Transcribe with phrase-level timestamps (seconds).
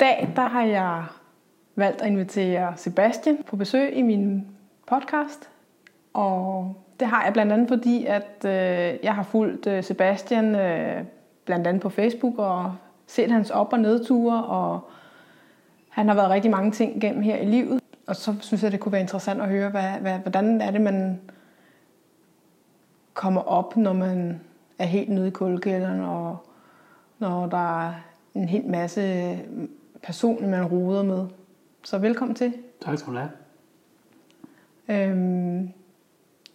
[0.00, 1.04] dag der har jeg
[1.76, 4.46] valgt at invitere Sebastian på besøg i min
[4.86, 5.50] podcast.
[6.12, 11.04] Og det har jeg blandt andet fordi, at øh, jeg har fulgt øh, Sebastian øh,
[11.44, 12.74] blandt andet på Facebook og
[13.06, 14.80] set hans op- og nedture, og
[15.88, 17.80] han har været rigtig mange ting gennem her i livet.
[18.06, 20.80] Og så synes jeg, det kunne være interessant at høre, hvad, hvad, hvordan er det,
[20.80, 21.20] man
[23.14, 24.40] kommer op, når man
[24.78, 26.36] er helt nede i kuldekælderen, og
[27.18, 27.92] når der er
[28.34, 29.38] en hel masse
[30.02, 31.26] personer, man roder med.
[31.84, 32.52] Så velkommen til.
[32.80, 33.30] Tak skal du have.
[34.88, 35.68] Øhm,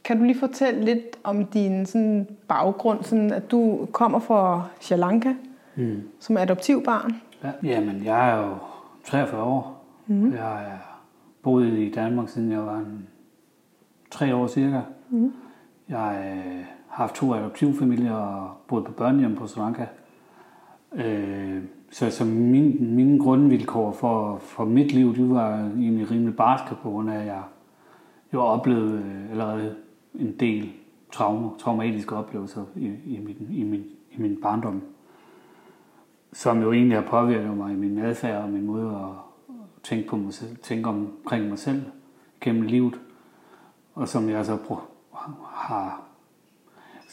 [0.03, 4.95] kan du lige fortælle lidt om din sådan, baggrund, sådan at du kommer fra Sri
[4.95, 5.33] Lanka
[5.77, 6.01] Mm.
[6.19, 7.21] som adoptivbarn?
[7.43, 7.51] Ja.
[7.63, 8.55] Jamen, jeg er jo
[9.03, 9.85] 43 år.
[10.07, 10.33] Mm.
[10.33, 11.01] Jeg er
[11.43, 13.07] boet i Danmark, siden jeg var en,
[14.11, 14.79] tre år cirka.
[15.09, 15.33] Mm.
[15.89, 19.85] Jeg øh, har haft to adoptivfamilier og boet på børnehjem på Sri Lanka.
[20.93, 21.63] Øh,
[21.95, 26.89] så, så min, mine grundvilkår for, for mit liv, de var egentlig rimelig barske på
[26.89, 27.43] grund af, at jeg
[28.33, 29.75] jo oplevede øh, allerede
[30.15, 30.71] en del
[31.11, 34.81] traumer, traumatiske oplevelser i, i, min, i, min, i min barndom
[36.35, 39.11] som jo egentlig har påvirket mig i min adfærd og min måde at
[39.83, 41.83] tænke, på mig selv, tænke omkring mig selv
[42.41, 42.99] gennem livet.
[43.93, 44.57] Og som jeg så
[45.45, 46.01] har,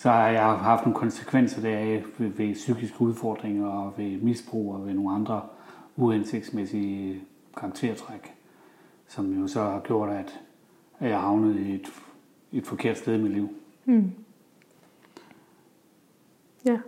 [0.03, 4.87] så har jeg haft nogle konsekvenser deraf ved, ved psykiske udfordringer og ved misbrug og
[4.87, 5.43] ved nogle andre
[5.97, 7.21] uhensigtsmæssige
[7.57, 8.35] karaktertræk,
[9.09, 10.41] som jo så har gjort, at
[11.01, 11.93] jeg havnet i et,
[12.53, 13.49] et forkert sted i mit liv.
[13.85, 14.13] Mm.
[16.67, 16.79] Ja.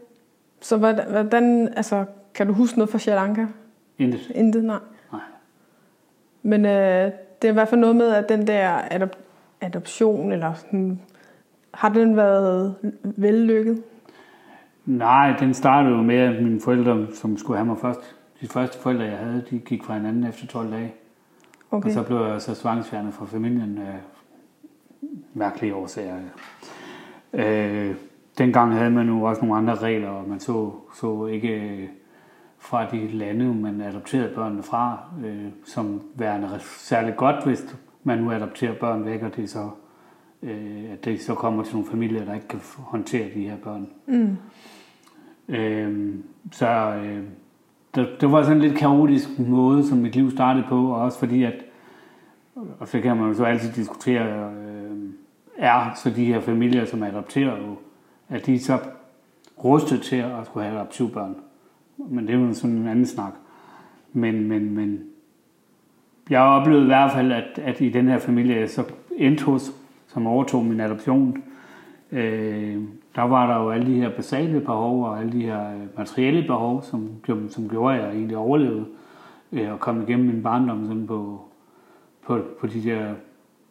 [0.60, 3.46] Så hvordan, hvordan, altså, kan du huske noget fra Sri Lanka?
[3.98, 4.30] Intet.
[4.34, 4.80] Intet, nej.
[5.12, 5.20] Nej.
[6.42, 7.12] Men øh,
[7.42, 9.18] det er i hvert fald noget med, at den der adop-
[9.60, 11.00] adoption, eller sådan,
[11.75, 13.83] har den været vellykket?
[14.86, 18.78] Nej, den startede jo med, at mine forældre, som skulle have mig først, de første
[18.78, 20.95] forældre, jeg havde, de gik fra hinanden efter 12 dage.
[21.70, 21.89] Okay.
[21.89, 24.00] Og så blev jeg så tvangsfjernet fra familien af
[25.34, 26.17] mærkelige årsager.
[27.33, 27.95] Øh,
[28.39, 31.89] dengang havde man jo også nogle andre regler, og man så, så ikke øh,
[32.58, 38.30] fra de lande, man adopterede børnene fra, øh, som værende særligt godt, hvis man nu
[38.30, 39.70] adopterer børn væk, og det så,
[40.44, 43.88] øh, at det så kommer til nogle familier, der ikke kan håndtere de her børn.
[44.06, 44.36] Mm.
[45.48, 46.14] Øh,
[46.52, 47.22] så øh,
[47.94, 51.18] det, det var sådan en lidt kaotisk måde, som mit liv startede på, og også
[51.18, 51.64] fordi, at,
[52.78, 55.10] og så kan man jo så altid diskutere, øh,
[55.56, 57.77] er så de her familier, som adopterer jo,
[58.28, 58.78] at de er så
[59.64, 61.36] rustet til at skulle have adoptivbørn.
[61.96, 63.33] Men det er jo sådan en anden snak.
[64.12, 65.04] Men, men, men
[66.30, 68.84] jeg har oplevet i hvert fald, at, at i den her familie, jeg så
[69.16, 69.72] endte hos,
[70.14, 71.42] som overtog min adoption,
[72.13, 72.79] øh,
[73.17, 76.42] der var der jo alle de her basale behov og alle de her øh, materielle
[76.42, 77.08] behov, som,
[77.48, 78.86] som gjorde, at jeg egentlig overlevede
[79.52, 81.41] øh, og kom igennem min barndom sådan på,
[82.27, 83.14] på, på de der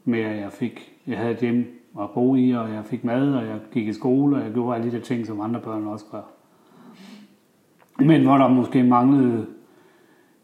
[0.06, 3.34] med, at jeg fik, jeg havde et hjem at bo i, og jeg fik mad,
[3.34, 5.88] og jeg gik i skole, og jeg gjorde alle de der ting, som andre børn
[5.88, 6.22] også gør.
[8.00, 9.46] Men hvor der måske manglede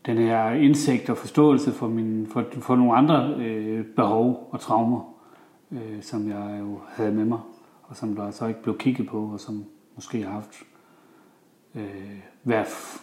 [0.05, 5.18] den her indsigt og forståelse for, min, for, for nogle andre øh, behov og traumer,
[5.71, 7.39] øh, som jeg jo havde med mig,
[7.83, 9.65] og som der så ikke blev kigget på, og som
[9.95, 10.63] måske har haft
[11.75, 13.01] øh, været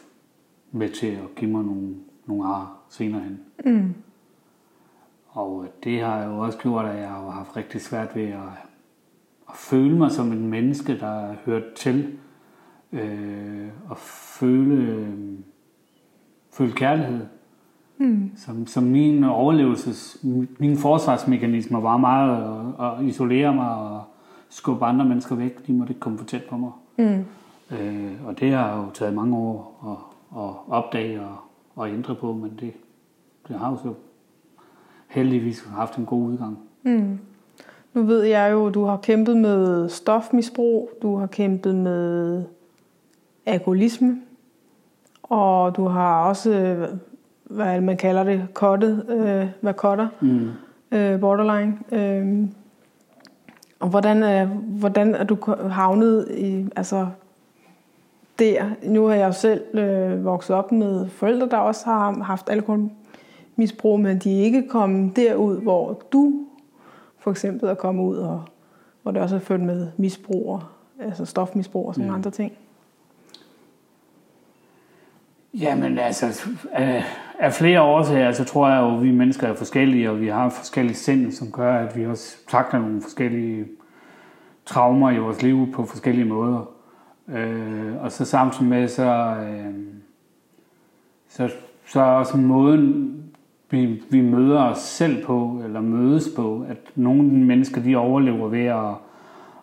[0.70, 1.94] med til at give mig nogle,
[2.26, 3.40] nogle ar senere hen.
[3.64, 3.94] Mm.
[5.28, 8.48] Og det har jo også gjort, at jeg har haft rigtig svært ved at,
[9.48, 12.18] at føle mig som en menneske, der hørt til.
[12.92, 13.98] Øh, og
[14.38, 15.38] føle, øh,
[16.52, 17.26] føle kærlighed.
[17.98, 18.30] Mm.
[18.36, 20.18] Som, som min overlevelses,
[20.58, 22.44] mine forsvarsmekanismer var meget
[22.80, 24.02] at, at isolere mig og
[24.48, 25.66] skubbe andre mennesker væk.
[25.66, 26.70] De måtte ikke komme for tæt på mig.
[26.98, 27.24] Mm.
[27.76, 31.36] Øh, og det har jo taget mange år at, at opdage og,
[31.76, 32.72] og ændre på, men det,
[33.48, 33.94] det har jo så
[35.08, 36.58] heldigvis haft en god udgang.
[36.82, 37.18] Mm.
[37.94, 42.44] Nu ved jeg jo, at du har kæmpet med stofmisbrug, du har kæmpet med
[43.46, 44.20] alkoholisme,
[45.22, 46.78] og du har også,
[47.50, 50.50] hvad man kalder det, kottet, øh, hvad kotter, Mm.
[50.92, 51.78] øh, borderline.
[51.92, 52.48] Øh,
[53.80, 55.36] og hvordan er, hvordan er du
[55.70, 57.06] havnet i, altså
[58.38, 58.64] der?
[58.82, 64.00] Nu har jeg jo selv øh, vokset op med forældre, der også har haft alkoholmisbrug,
[64.00, 66.32] men de er ikke kommet derud, hvor du
[67.18, 68.42] for eksempel er kommet ud, og
[69.02, 70.60] hvor det også er født med misbrug,
[71.00, 72.14] altså stofmisbrug og sådan Mm.
[72.14, 72.52] andre ting.
[75.54, 77.04] Jamen altså, af,
[77.38, 80.48] af flere årsager, så tror jeg jo, at vi mennesker er forskellige, og vi har
[80.48, 83.66] forskellige sind, som gør, at vi også takler nogle forskellige
[84.66, 86.70] traumer i vores liv på forskellige måder.
[87.28, 89.74] Øh, og så samtidig med, så, øh,
[91.28, 91.50] så,
[91.86, 93.12] så er også måden,
[93.70, 98.64] vi, vi møder os selv på, eller mødes på, at nogle mennesker, de overlever ved
[98.64, 98.94] at,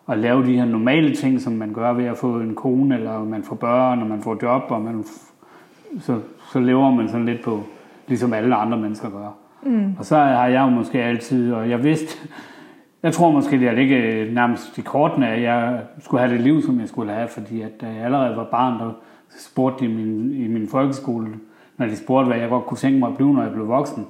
[0.08, 3.24] at lave de her normale ting, som man gør ved at få en kone, eller
[3.24, 5.04] man får børn, og man får job, og man,
[6.00, 6.20] så,
[6.54, 7.62] så lever man sådan lidt på,
[8.08, 9.36] ligesom alle andre mennesker gør.
[9.62, 9.94] Mm.
[9.98, 12.28] Og så har jeg jo måske altid, og jeg vidste,
[13.02, 16.62] jeg tror måske, det er ikke nærmest i kortene, at jeg skulle have det liv,
[16.62, 18.90] som jeg skulle have, fordi at da jeg allerede var barn, der
[19.38, 21.28] spurgte de i min, i min folkeskole,
[21.76, 24.06] når de spurgte, hvad jeg godt kunne tænke mig at blive, når jeg blev voksen,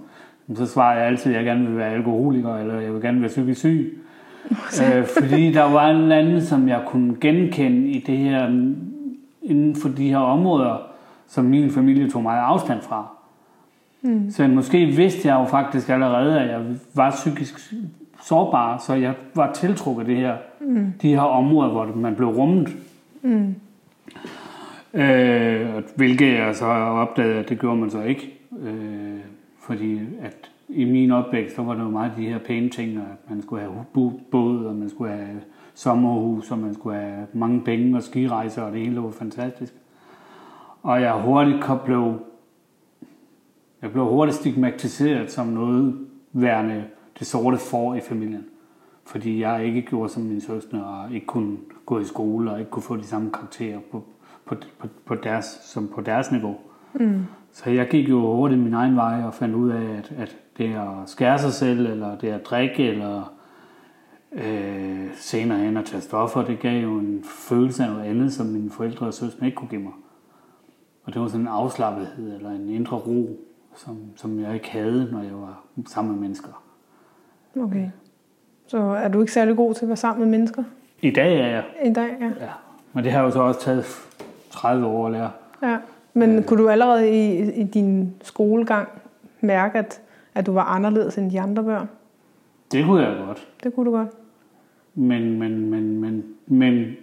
[0.54, 3.28] så svarede jeg altid, at jeg gerne vil være alkoholiker, eller jeg vil gerne være
[3.28, 3.98] psykisk syg.
[4.82, 8.46] øh, fordi der var en eller anden, som jeg kunne genkende i det her,
[9.42, 10.93] inden for de her områder,
[11.34, 13.06] som min familie tog meget afstand fra.
[14.02, 14.30] Mm.
[14.30, 16.60] Så måske vidste jeg jo faktisk allerede, at jeg
[16.94, 17.74] var psykisk
[18.22, 20.92] sårbar, så jeg var tiltrukket det her, mm.
[21.02, 22.76] de her områder, hvor man blev rummet.
[23.22, 23.54] Mm.
[25.00, 28.34] Øh, hvilket jeg så opdagede, at det gjorde man så ikke.
[28.62, 29.18] Øh,
[29.60, 33.30] fordi at i min opvækst, så var der jo meget de her pæne ting, at
[33.30, 33.84] man skulle have
[34.30, 35.40] båd, og man skulle have
[35.74, 39.74] sommerhus, og man skulle have mange penge og skirejser, og det hele var fantastisk.
[40.84, 42.18] Og jeg hurtigt blev,
[43.82, 46.84] jeg blev hurtigt stigmatiseret som noget værende
[47.18, 48.44] det sorte for i familien.
[49.06, 52.70] Fordi jeg ikke gjorde som min søskende, og ikke kunne gå i skole, og ikke
[52.70, 54.04] kunne få de samme karakterer på,
[54.44, 56.56] på, på, på deres, som på deres niveau.
[56.94, 57.24] Mm.
[57.52, 60.74] Så jeg gik jo hurtigt min egen vej og fandt ud af, at, at det
[60.74, 63.32] at skære sig selv, eller det at drikke, eller
[64.32, 68.46] øh, senere hen at tage stoffer, det gav jo en følelse af noget andet, som
[68.46, 69.92] mine forældre og søstre ikke kunne give mig.
[71.04, 73.28] Og det var sådan en afslappethed, eller en indre ro,
[73.76, 76.62] som, som jeg ikke havde, når jeg var sammen med mennesker.
[77.56, 77.88] Okay.
[78.66, 80.64] Så er du ikke særlig god til at være sammen med mennesker?
[81.00, 81.64] I dag er jeg.
[81.84, 82.26] I dag, ja.
[82.26, 82.50] ja.
[82.92, 83.84] Men det har jo så også taget
[84.50, 85.30] 30 år at lære.
[85.62, 85.78] Ja.
[86.14, 88.88] Men kunne du allerede i, i din skolegang
[89.40, 90.00] mærke, at,
[90.34, 91.88] at du var anderledes end de andre børn?
[92.72, 93.48] Det kunne jeg godt.
[93.64, 94.08] Det kunne du godt.
[94.94, 96.96] Men, men, men, men, men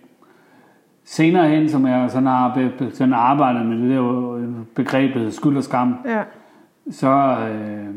[1.12, 5.96] senere hen, som jeg sådan har sådan arbejdet med det der begrebet skyld og skam,
[6.06, 6.24] ja.
[6.92, 7.96] så, øh,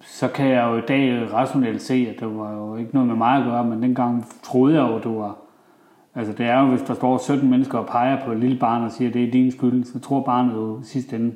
[0.00, 3.16] så kan jeg jo i dag rationelt se, at det var jo ikke noget med
[3.16, 5.36] mig at gøre, men dengang troede jeg jo, at det var
[6.14, 8.82] Altså det er jo, hvis der står 17 mennesker og peger på et lille barn
[8.82, 11.34] og siger, at det er din skyld, så tror barnet jo sidst ende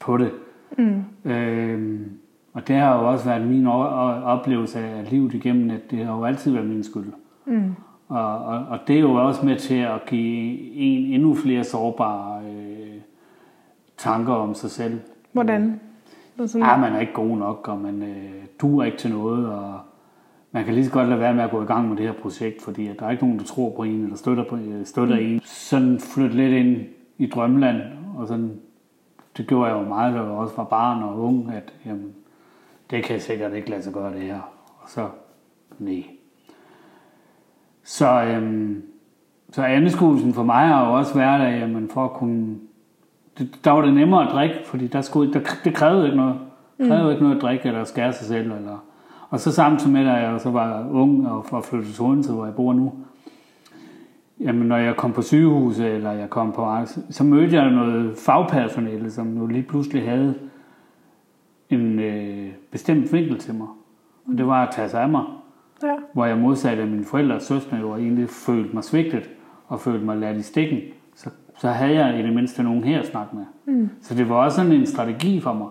[0.00, 0.30] på det.
[0.78, 1.04] Mm.
[1.30, 2.10] Øhm,
[2.52, 6.24] og det har jo også været min oplevelse af livet igennem, at det har jo
[6.24, 7.12] altid været min skyld.
[7.46, 7.74] Mm.
[8.12, 12.42] Og, og, og det er jo også med til at give en endnu flere sårbare
[12.44, 13.00] øh,
[13.96, 15.00] tanker om sig selv.
[15.32, 15.80] Hvordan?
[16.46, 16.66] Sådan...
[16.66, 19.80] Ja, man er ikke god nok, og man øh, duer ikke til noget, og
[20.52, 22.12] man kan lige så godt lade være med at gå i gang med det her
[22.12, 24.86] projekt, fordi at der er ikke nogen, der tror på en, eller støtter, på, øh,
[24.86, 25.26] støtter mm.
[25.26, 25.40] en.
[25.44, 26.80] Sådan flytte lidt ind
[27.18, 27.82] i drømmeland,
[28.16, 28.60] og sådan,
[29.36, 32.12] det gjorde jeg jo meget, da jeg også var barn og ung, at jamen,
[32.90, 34.40] det kan jeg sikkert ikke lade sig gøre det her.
[34.82, 35.08] Og så,
[35.78, 36.04] nej.
[37.84, 38.82] Så, øhm,
[39.50, 42.56] så andeskuelsen for mig har jo også været, at jamen, for at kunne...
[43.38, 46.34] Det, der var det nemmere at drikke, fordi der skulle, der, det krævede ikke noget.
[46.78, 47.10] Det krævede mm.
[47.10, 48.78] ikke noget at drikke, eller skære sig selv, eller
[49.32, 52.44] og så samtidig med, at jeg så var ung og var flyttet til Odense, hvor
[52.44, 52.92] jeg bor nu,
[54.40, 56.76] jamen når jeg kom på sygehuset, eller jeg kom på
[57.10, 60.34] så mødte jeg noget fagpersonale, som jo lige pludselig havde
[61.70, 63.66] en øh, bestemt vinkel til mig.
[64.26, 65.24] Og det var at tage sig af mig.
[65.82, 65.94] Ja.
[66.12, 69.30] Hvor jeg modsatte mine forældre og søstre jo egentlig følte mig svigtet,
[69.68, 70.78] og følte mig ladt i stikken.
[71.16, 73.44] Så, så havde jeg i det mindste nogen her at snakke med.
[73.64, 73.90] Mm.
[74.02, 75.68] Så det var også sådan en strategi for mig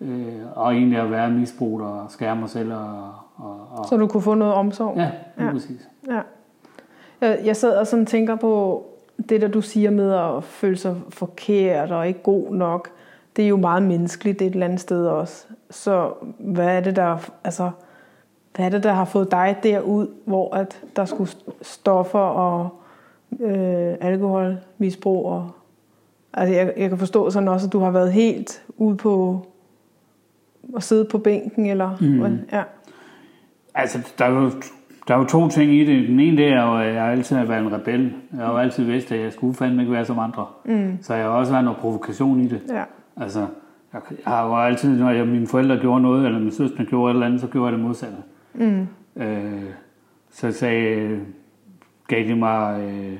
[0.00, 2.72] øh, og egentlig at være misbrugt og skære mig selv.
[2.72, 4.96] Og, og, og så du kunne få noget omsorg?
[4.96, 5.50] Ja, ja.
[5.50, 5.88] præcis.
[6.08, 6.20] Ja.
[7.20, 8.84] Jeg, jeg sad og sådan tænker på
[9.28, 12.90] det, der du siger med at føle sig forkert og ikke god nok.
[13.36, 15.46] Det er jo meget menneskeligt det et eller andet sted også.
[15.70, 17.70] Så hvad er det, der, altså,
[18.58, 21.30] hvad er det, der har fået dig derud, hvor at der skulle
[21.62, 22.68] stoffer og
[23.40, 25.50] øh, alkoholmisbrug og
[26.32, 29.46] Altså jeg, jeg kan forstå sådan også, at du har været helt ude på
[30.76, 31.66] at sidde på bænken?
[31.66, 32.38] Eller, mm.
[32.52, 32.62] ja.
[33.74, 34.50] Altså, der er, jo,
[35.08, 36.08] der er jo to ting i det.
[36.08, 38.12] Den ene det er jo, at jeg altid har været en rebel.
[38.36, 40.46] Jeg har jo altid vidst, at jeg skulle fandme ikke være som andre.
[40.64, 40.98] Mm.
[41.02, 42.60] Så jeg har også været noget provokation i det.
[42.68, 42.82] Ja.
[43.16, 43.46] Altså,
[43.92, 47.10] jeg, jeg har jo altid, når jeg, mine forældre gjorde noget, eller min søster gjorde
[47.10, 48.16] et eller andet, så gjorde jeg det modsatte.
[48.16, 48.37] Mm.
[49.16, 49.70] Øh,
[50.30, 51.20] så sagde,
[52.08, 53.18] gav de mig øh,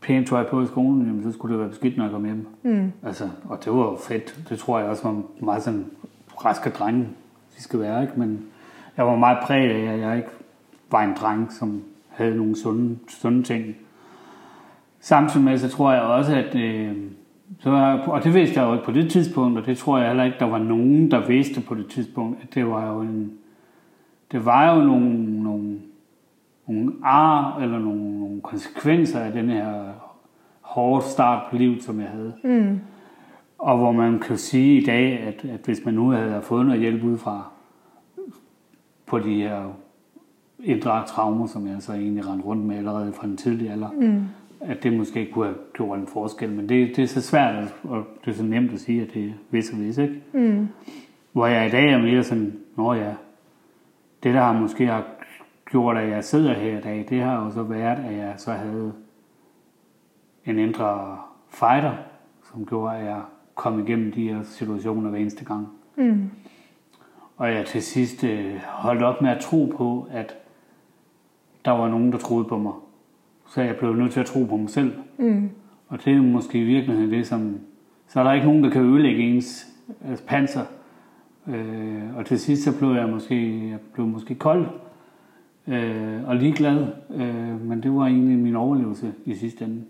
[0.00, 2.46] pænt tøj på i skolen, jamen, så skulle det være beskidt, når jeg kom hjem.
[2.62, 2.92] Mm.
[3.02, 4.42] Altså, og det var jo fedt.
[4.48, 5.86] Det tror jeg også var meget sådan
[6.44, 7.08] raske drenge,
[7.56, 8.14] de skal være, ikke?
[8.16, 8.44] Men
[8.96, 10.28] jeg var meget præget af, at jeg ikke
[10.90, 13.76] var en dreng, som havde nogle sunde, sunde ting.
[15.00, 16.96] Samtidig med, så tror jeg også, at øh,
[17.60, 20.24] så, og det vidste jeg jo ikke på det tidspunkt, og det tror jeg heller
[20.24, 23.32] ikke, der var nogen, der vidste på det tidspunkt, at det var jo en,
[24.32, 25.78] det var jo nogle, nogle,
[26.68, 29.84] nogle ar eller nogle, nogle konsekvenser af den her
[30.60, 32.32] hårde start på livet, som jeg havde.
[32.44, 32.80] Mm.
[33.58, 36.80] Og hvor man kan sige i dag, at, at hvis man nu havde fået noget
[36.80, 37.50] hjælp udefra
[39.06, 39.76] på de her
[40.64, 44.22] indre traumer, som jeg så egentlig rendte rundt med allerede fra den tidlige alder, Mm.
[44.60, 46.50] at det måske kunne have gjort en forskel.
[46.52, 49.14] Men det, det er så svært, at- og det er så nemt at sige, at
[49.14, 50.14] det er vis og vis, ikke?
[50.32, 50.68] Mm.
[51.32, 53.12] Hvor jeg i dag er mere sådan, nå ja,
[54.22, 55.04] det der har måske har
[55.70, 58.52] gjort, at jeg sidder her i dag, det har jo så været, at jeg så
[58.52, 58.92] havde
[60.46, 61.92] en indre fighter,
[62.52, 63.20] som gjorde, at jeg
[63.54, 65.68] kom igennem de her situationer hver eneste gang.
[65.96, 66.30] Mm.
[67.36, 70.36] Og jeg til sidst øh, holdt op med at tro på, at
[71.64, 72.72] der var nogen, der troede på mig.
[73.46, 74.92] Så jeg blev nødt til at tro på mig selv.
[75.18, 75.50] Mm.
[75.88, 77.58] Og det er måske i virkeligheden det, som...
[78.08, 79.66] Så er der ikke nogen, der kan ødelægge ens
[80.08, 80.64] øh, panser.
[81.48, 84.66] Øh, og til sidst så blev jeg måske, jeg blev måske kold
[85.68, 86.86] øh, og ligeglad.
[87.14, 89.84] Øh, men det var egentlig min overlevelse i sidste ende.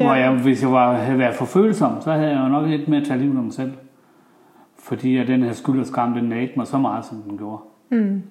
[0.00, 0.04] Ja.
[0.04, 2.88] Hvor jeg, hvis jeg var, havde været for følsom, så havde jeg jo nok lidt
[2.88, 3.72] mere at tage livet af mig selv.
[4.78, 7.62] Fordi at den her skyld og skam, den nagte mig så meget, som den gjorde.
[7.90, 8.22] Mm.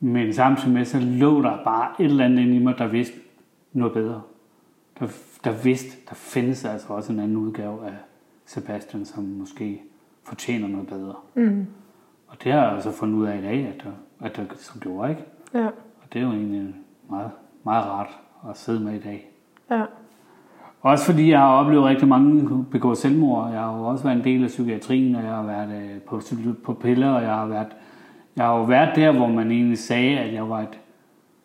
[0.00, 3.16] Men samtidig med, så lå der bare et eller andet inde i mig, der vidste
[3.72, 4.22] noget bedre.
[4.98, 5.06] Der,
[5.44, 7.94] der vidste, der findes altså også en anden udgave af
[8.46, 9.82] Sebastian, som måske
[10.24, 11.14] fortjener noget bedre.
[11.34, 11.66] Mm.
[12.28, 14.82] Og det har jeg altså fundet ud af i dag, at der, at der som
[14.84, 15.24] var, ikke?
[15.54, 15.66] Ja.
[15.66, 16.74] Og det er jo egentlig
[17.10, 17.30] meget,
[17.64, 18.18] meget rart
[18.50, 19.30] at sidde med i dag.
[19.70, 19.84] Ja.
[20.80, 23.50] Også fordi jeg har oplevet rigtig mange begå selvmord.
[23.50, 26.20] Jeg har jo også været en del af psykiatrien, og jeg har været øh, på,
[26.64, 27.68] på piller, og jeg har været
[28.36, 30.78] jeg har jo været der, hvor man egentlig sagde, at jeg var et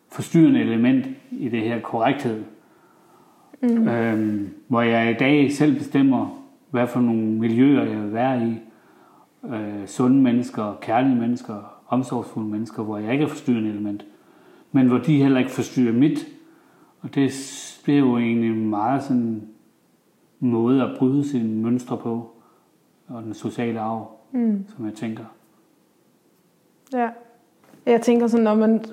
[0.08, 2.44] forstyrrende element i det her korrekthed.
[3.62, 3.88] Mm.
[3.88, 8.54] Øhm, hvor jeg i dag selv bestemmer, hvad for nogle miljøer jeg vil være i.
[9.44, 14.04] Øh, sunde mennesker, kærlige mennesker, omsorgsfulde mennesker, hvor jeg ikke er forstyrrende element.
[14.72, 16.26] Men hvor de heller ikke forstyrrer mit.
[17.00, 17.30] Og det
[17.84, 19.42] bliver jo egentlig en meget sådan
[20.40, 22.30] måde at bryde sine mønstre på.
[23.08, 24.64] Og den sociale arv, Mm.
[24.76, 25.24] som jeg tænker.
[26.92, 27.08] Ja.
[27.86, 28.84] Jeg tænker sådan, når man,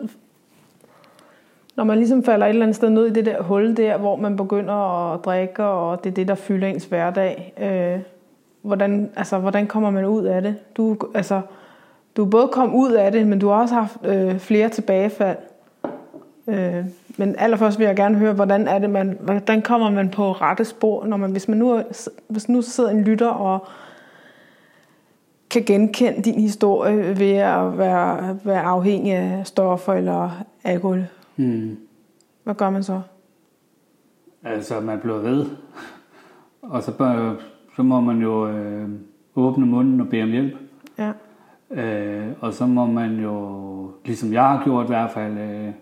[1.75, 4.15] når man ligesom falder et eller andet sted ned i det der hul der, hvor
[4.15, 4.73] man begynder
[5.13, 7.53] at drikke, og det er det, der fylder ens hverdag.
[7.57, 8.01] Øh,
[8.65, 10.55] hvordan, altså, hvordan kommer man ud af det?
[10.77, 11.41] Du, altså,
[12.15, 15.37] du er både kommet ud af det, men du har også haft øh, flere tilbagefald.
[16.47, 16.85] Øh,
[17.17, 20.65] men allerførst vil jeg gerne høre, hvordan er det, man, hvordan kommer man på rette
[20.65, 21.81] spor, når man, hvis man nu,
[22.27, 23.67] hvis nu sidder en lytter og
[25.49, 31.07] kan genkende din historie ved at være, være afhængig af stoffer eller alkohol.
[31.35, 31.77] Hmm.
[32.43, 33.01] Hvad gør man så?
[34.43, 35.45] Altså, man bliver ved.
[36.61, 36.91] Og så,
[37.75, 38.89] så må man jo øh,
[39.35, 40.53] åbne munden og bede om hjælp.
[40.97, 41.11] Ja.
[41.71, 45.73] Øh, og så må man jo, ligesom jeg har gjort i hvert fald, øh,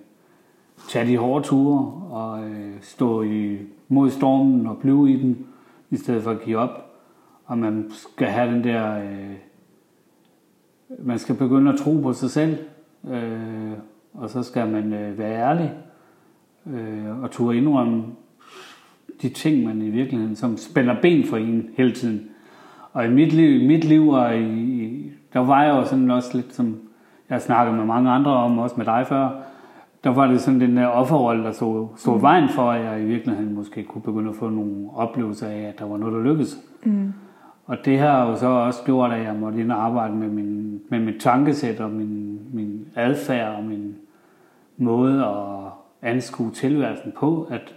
[0.89, 3.57] tage de hårde ture og øh, stå i,
[3.87, 5.47] mod stormen og blive i den,
[5.89, 6.93] i stedet for at give op.
[7.45, 9.03] Og man skal have den der...
[9.03, 9.35] Øh,
[10.99, 12.57] man skal begynde at tro på sig selv,
[13.11, 13.71] øh,
[14.13, 15.73] og så skal man øh, være ærlig
[16.67, 18.03] øh, og turde indrømme
[19.23, 22.21] de ting, man i virkeligheden, som spænder ben for en hele tiden.
[22.93, 26.37] Og i mit liv, i mit liv og i, der var jeg jo sådan også
[26.37, 26.77] lidt som,
[27.29, 29.29] jeg snakkede med mange andre om, også med dig før,
[30.03, 32.21] der var det sådan den der offerrolle, der så, så mm.
[32.21, 35.79] vejen for, at jeg i virkeligheden måske kunne begynde at få nogle oplevelser af, at
[35.79, 36.57] der var noget, der lykkedes.
[36.83, 37.13] Mm.
[37.65, 40.81] Og det har jo så også gjort, at jeg måtte ind og arbejde med min,
[40.89, 43.95] med mit tankesæt og min, min adfærd og min
[44.77, 47.75] måde at anskue tilværelsen på, at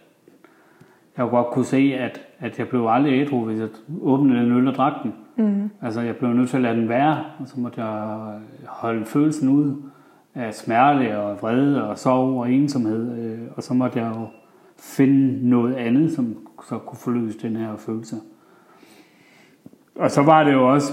[1.18, 3.68] jeg godt kunne se, at, at jeg blev aldrig ædru, hvis jeg
[4.02, 5.14] åbnede den øl og drak den.
[5.36, 5.70] Mm.
[5.82, 8.18] Altså, jeg blev nødt til at lade den være, og så måtte jeg
[8.66, 9.82] holde følelsen ud
[10.34, 14.26] af smerte og vrede og sorg og ensomhed, øh, og så måtte jeg jo
[14.78, 16.36] finde noget andet, som
[16.68, 18.16] så kunne forløse den her følelse.
[19.94, 20.92] Og så var det jo også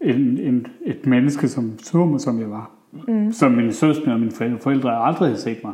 [0.00, 2.70] en, en, et menneske, som så mig, som jeg var.
[3.08, 3.32] Mm.
[3.32, 5.72] Som mine søstre og mine forældre, forældre aldrig havde set mig.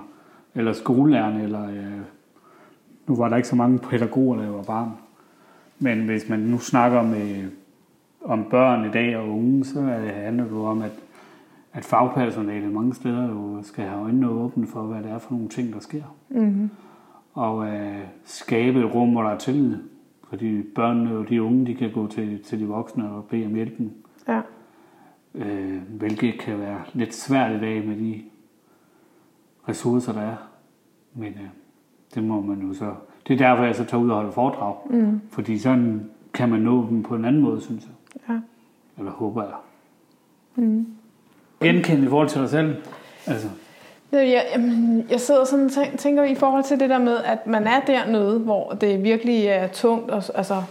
[0.54, 1.68] Eller skolelærerne, eller...
[1.68, 2.00] Øh,
[3.10, 4.90] nu var der ikke så mange pædagoger, da jeg var barn.
[5.78, 7.50] Men hvis man nu snakker med,
[8.24, 10.92] om børn i dag og unge, så er det, handler det jo om, at,
[11.72, 15.48] at fagpersonalet mange steder jo skal have øjnene åbne for, hvad det er for nogle
[15.48, 16.02] ting, der sker.
[16.28, 16.70] Mm.
[17.34, 19.76] Og øh, skabe et rum, hvor der er tillid.
[20.28, 23.54] Fordi børnene og de unge, de kan gå til, til de voksne og bede om
[23.54, 23.92] hjælpen.
[24.28, 24.40] Ja.
[25.34, 28.22] Øh, hvilket kan være lidt svært i dag med de
[29.68, 30.36] ressourcer, der er.
[31.14, 31.59] Men øh,
[32.14, 32.90] det må man jo så...
[33.28, 34.74] Det er derfor, jeg så tager ud og holder foredrag.
[34.90, 35.20] Mm.
[35.30, 38.20] Fordi sådan kan man nå dem på en anden måde, synes jeg.
[38.28, 38.40] Ja.
[38.98, 39.52] Eller håber jeg.
[40.54, 40.86] Mm.
[41.62, 42.76] Genkendt i forhold til dig selv.
[43.26, 43.48] Altså,
[44.12, 44.44] Jeg,
[45.10, 47.80] jeg, sidder sådan og tænk- tænker i forhold til det der med, at man er
[47.86, 50.10] dernede, hvor det virkelig er tungt.
[50.10, 50.62] Og, altså,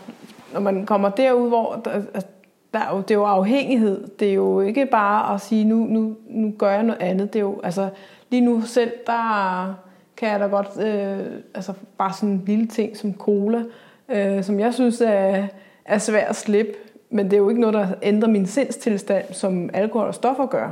[0.53, 2.27] når man kommer derud, hvor der, altså,
[2.74, 4.08] der er jo, det er jo afhængighed.
[4.19, 7.34] Det er jo ikke bare at sige, nu, nu, nu gør jeg noget andet.
[7.34, 7.89] Det er jo, altså,
[8.29, 9.74] lige nu selv, der
[10.19, 13.63] kan jeg da godt, øh, altså bare sådan en lille ting som cola,
[14.09, 15.47] øh, som jeg synes er,
[15.85, 16.71] er svært at slippe.
[17.09, 20.69] Men det er jo ikke noget, der ændrer min sindstilstand, som alkohol og stoffer gør.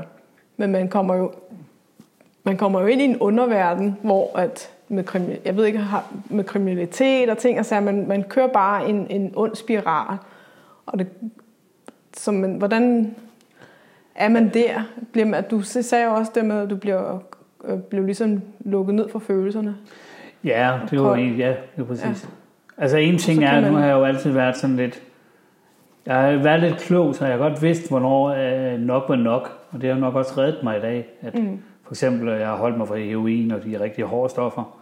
[0.58, 1.32] Men man kommer jo
[2.44, 5.86] man kommer jo ind i en underverden, hvor at med, krimi- jeg ved ikke,
[6.30, 10.18] med kriminalitet og ting, altså man, man kører bare en, en ond spiral.
[10.86, 11.08] Og det,
[12.18, 13.16] så man, hvordan
[14.16, 14.82] er man der?
[15.12, 17.20] Bliver man, du sagde jo også det med, at du bliver,
[17.66, 19.76] øh, bliver ligesom lukket ned for følelserne.
[20.44, 22.06] Ja, det var en, ja, det var præcis.
[22.24, 22.82] Ja.
[22.84, 25.02] Altså en ting er, at nu man- har jeg jo altid været sådan lidt,
[26.06, 29.60] jeg har været lidt klog, så jeg har godt vidst, hvornår øh, nok var nok.
[29.72, 31.08] Og det har nok også reddet mig i dag.
[31.22, 31.60] At mm.
[31.84, 34.78] For eksempel, at jeg har holdt mig fra heroin og de rigtig hårde stoffer.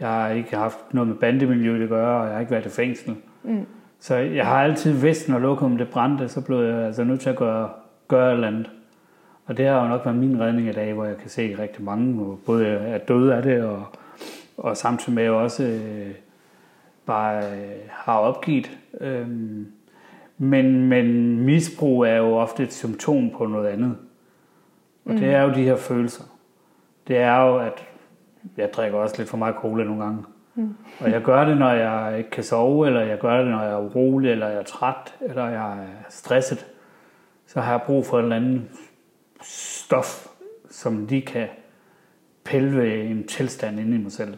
[0.00, 2.68] Jeg har ikke haft noget med bandemiljøet at gøre, og jeg har ikke været i
[2.68, 3.14] fængsel.
[3.42, 3.66] Mm.
[4.00, 7.30] Så jeg har altid vidst, når lokummet det brændte, så blev jeg altså nødt til
[7.30, 7.68] at gøre,
[8.08, 8.70] gøre et eller andet.
[9.50, 11.84] Og det har jo nok været min redning i dag, hvor jeg kan se rigtig
[11.84, 13.86] mange, både er døde af det, og,
[14.56, 16.14] og samtidig med også øh,
[17.06, 18.78] bare øh, har opgivet.
[19.00, 19.66] Øhm,
[20.38, 23.96] men, men misbrug er jo ofte et symptom på noget andet.
[25.04, 26.24] Og det er jo de her følelser.
[27.08, 27.86] Det er jo, at
[28.56, 30.24] jeg drikker også lidt for meget cola nogle gange.
[30.54, 30.74] Mm.
[31.00, 33.72] Og jeg gør det, når jeg ikke kan sove, eller jeg gør det, når jeg
[33.72, 36.66] er urolig, eller jeg er træt, eller jeg er stresset.
[37.46, 38.62] Så har jeg brug for et eller andet
[39.42, 40.26] stof,
[40.70, 41.48] som lige kan
[42.44, 44.34] pille ved en tilstand inde i mig selv.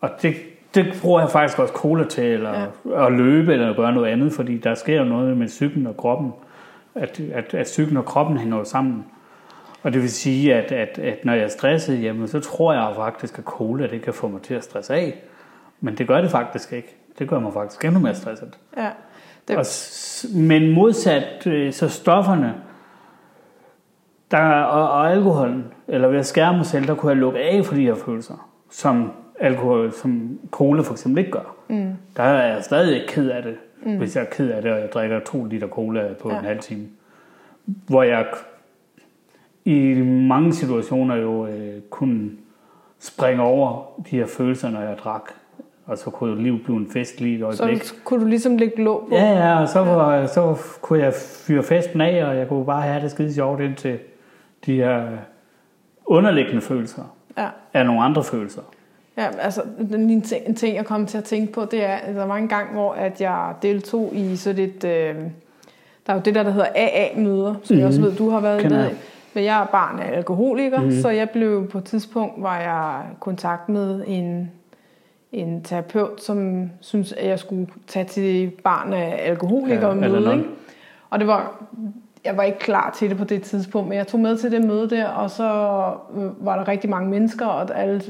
[0.00, 0.34] Og det,
[0.74, 3.06] det bruger jeg faktisk også cola til, eller ja.
[3.06, 5.96] at løbe, eller at gøre noget andet, fordi der sker jo noget med psyken og
[5.96, 6.32] kroppen.
[6.94, 9.04] At, at, at psyken og kroppen hænger jo sammen.
[9.82, 12.92] Og det vil sige, at, at, at når jeg er stresset, jamen, så tror jeg
[12.96, 15.22] faktisk, at cola det kan få mig til at stresse af.
[15.80, 16.96] Men det gør det faktisk ikke.
[17.18, 18.58] Det gør mig faktisk endnu mere stresset.
[18.76, 18.90] Ja.
[19.48, 19.56] Det...
[19.56, 19.64] Og,
[20.34, 22.54] men modsat, øh, så stofferne,
[24.34, 27.64] der, og, og alkoholen, eller ved at skære mig selv, der kunne jeg lukke af
[27.64, 31.54] for de her følelser, som alkohol, som cola for eksempel ikke gør.
[31.68, 31.92] Mm.
[32.16, 33.96] Der er jeg stadig ikke ked af det, mm.
[33.96, 36.34] hvis jeg er ked af det, og jeg drikker to liter cola på ja.
[36.34, 36.40] Ja.
[36.40, 36.86] en halv time.
[37.66, 38.26] Hvor jeg
[39.64, 42.30] i mange situationer jo øh, kunne
[43.00, 45.22] springe over de her følelser, når jeg drak.
[45.86, 47.84] Og så kunne livet blive en fest lige et øjeblik.
[47.84, 49.14] Så kunne du ligesom lægge låg på.
[49.14, 51.12] Ja, ja, og så, var, så kunne jeg
[51.46, 53.98] fyre festen af, og jeg kunne bare have det skide sjovt indtil
[54.66, 55.06] de her
[56.06, 57.02] underliggende følelser
[57.38, 57.48] ja.
[57.72, 58.62] er nogle andre følelser.
[59.16, 62.14] Ja, altså en ting, en ting, jeg kom til at tænke på, det er, at
[62.14, 65.14] der var en gang, hvor at jeg deltog i sådan et, øh,
[66.06, 67.80] der er jo det der, der hedder AA-møder, som mm.
[67.80, 68.90] jeg også ved, du har været med jeg.
[68.90, 68.94] i.
[69.34, 70.90] Men jeg er barn af alkoholiker, mm.
[70.90, 74.50] så jeg blev på et tidspunkt, var jeg kontakt med en,
[75.32, 80.32] en terapeut, som synes at jeg skulle tage til barn af alkoholikere Ja, møde.
[80.32, 80.48] Ikke?
[81.10, 81.64] Og det var,
[82.24, 84.64] jeg var ikke klar til det på det tidspunkt, men jeg tog med til det
[84.64, 85.44] møde der, og så
[86.16, 88.02] øh, var der rigtig mange mennesker, og alle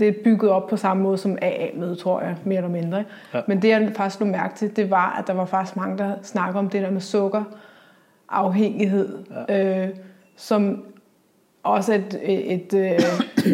[0.00, 3.04] det er bygget op på samme måde som AA-møde, tror jeg, mere eller mindre.
[3.34, 3.40] Ja.
[3.48, 6.14] Men det, jeg faktisk lå mærke til, det var, at der var faktisk mange, der
[6.22, 9.86] snakker om det der med sukkerafhængighed, ja.
[9.86, 9.88] øh,
[10.36, 10.84] som
[11.62, 13.00] også et, et, et øh,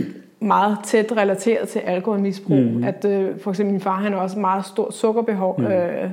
[0.48, 2.58] meget tæt relateret til alkoholmisbrug.
[2.58, 2.84] Mm.
[2.84, 5.66] At øh, for eksempel min far, han har også meget stor sukkerbehov, mm.
[5.66, 6.10] øh,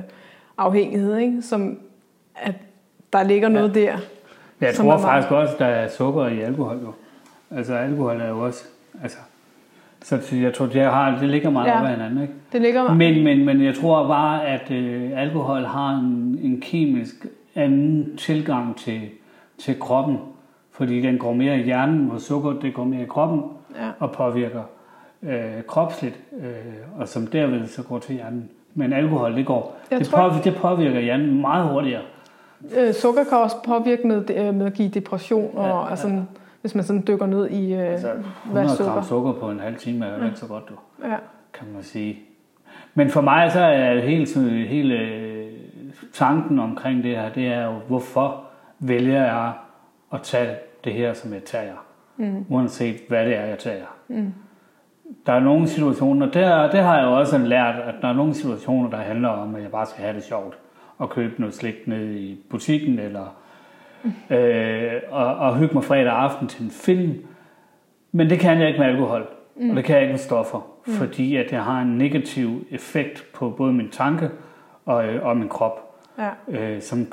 [0.58, 1.42] afhængighed, ikke?
[1.42, 1.78] som
[2.36, 2.54] at
[3.18, 3.96] der ligger noget der.
[4.60, 6.78] Jeg tror er meget- faktisk også, der er sukker i alkohol.
[6.82, 6.92] Jo.
[7.56, 8.64] Altså alkohol er jo også...
[9.02, 9.18] Altså,
[10.02, 11.72] så jeg tror, det, har, det ligger meget ja.
[11.72, 11.80] Ja.
[11.80, 12.22] op ad hinanden.
[12.22, 12.34] Ikke?
[12.52, 17.26] Det ligger Men, men, men jeg tror bare, at øh, alkohol har en, en kemisk
[17.54, 19.00] anden tilgang til,
[19.58, 20.18] til kroppen.
[20.72, 23.42] Fordi den går mere i hjernen, hvor sukker det går mere i kroppen
[23.80, 23.88] Ja.
[23.98, 24.62] og påvirker
[25.22, 26.46] øh, kropsligt, øh,
[27.00, 28.48] og som derved så går til hjernen.
[28.74, 29.76] Men alkohol, det går.
[29.90, 32.02] Jeg Det, tror påvirker, det påvirker hjernen meget hurtigere.
[32.78, 36.22] Øh, sukker kan også påvirke med, øh, med at give depression, og Ja, ja,
[36.60, 38.08] hvis man sådan dykker ned i, øh, Altså,
[38.44, 38.92] hvad 100 sukker.
[38.92, 40.74] gram sukker på en halv time er jo ikke så godt, du,
[41.08, 41.16] Ja.
[41.54, 42.18] kan man sige.
[42.94, 44.26] Men for mig så er hele,
[44.66, 45.50] hele øh,
[46.12, 48.40] tanken omkring det her, det er jo, hvorfor
[48.78, 49.52] vælger jeg
[50.12, 51.84] at tage det her, som jeg tager?
[52.16, 52.44] Mm.
[52.48, 53.86] Uanset hvad det er, jeg tager.
[54.08, 54.32] Mm.
[55.26, 58.34] Der er nogle situationer, der, det har jeg jo også lært, at der er nogle
[58.34, 60.58] situationer, der handler om, at jeg bare skal have det sjovt.
[60.98, 63.36] Og købe noget slik ned i butikken, eller
[64.30, 67.14] øh, og, og hygge mig fredag aften til en film.
[68.12, 69.26] Men det kan jeg ikke med alkohol,
[69.56, 69.70] mm.
[69.70, 70.70] og det kan jeg ikke med stoffer.
[70.86, 70.92] mm.
[70.92, 74.30] fordi at det har en negativ effekt på både min tanke
[74.84, 75.80] og, øh, og min krop,
[76.18, 76.30] Ja.
[76.48, 77.06] øh, som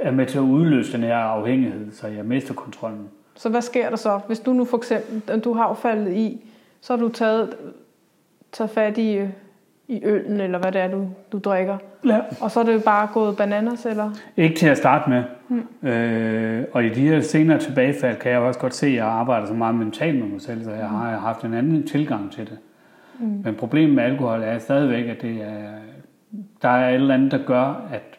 [0.00, 3.08] er med til at udløse den her afhængighed, så jeg mister kontrollen.
[3.34, 4.20] Så hvad sker der så?
[4.26, 6.44] Hvis du nu for eksempel, du har faldet i,
[6.80, 7.54] så har du taget,
[8.52, 9.28] taget fat i, øh,
[9.92, 11.78] i øllen, eller hvad det er, du, du drikker.
[12.06, 12.20] Ja.
[12.40, 14.10] Og så er det jo bare gået bananas, eller?
[14.36, 15.22] Ikke til at starte med.
[15.48, 15.88] Mm.
[15.88, 19.46] Øh, og i de her senere tilbagefald kan jeg også godt se, at jeg arbejder
[19.46, 22.58] så meget mentalt med mig selv, så jeg har haft en anden tilgang til det.
[23.18, 23.42] Mm.
[23.44, 25.70] Men problemet med alkohol er stadigvæk, at det er,
[26.62, 28.18] der er et eller andet, der gør, at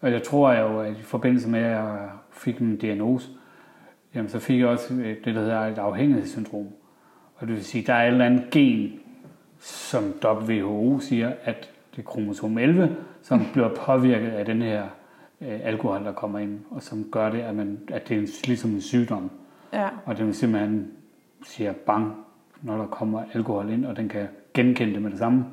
[0.00, 3.28] og jeg tror jo, at i forbindelse med, at jeg fik en diagnose,
[4.14, 6.66] jamen så fik jeg også det, der hedder et afhængighedssyndrom.
[7.36, 8.92] Og det vil sige, der er et eller andet gen,
[9.60, 14.82] som WHO siger, at det er kromosom 11, som bliver påvirket af den her
[15.40, 18.28] øh, alkohol, der kommer ind, og som gør det, at, man, at det er en,
[18.44, 19.30] ligesom en sygdom.
[19.72, 19.88] Ja.
[20.04, 20.90] Og den simpelthen
[21.44, 22.14] siger bang,
[22.62, 25.44] når der kommer alkohol ind, og den kan genkende det med det samme,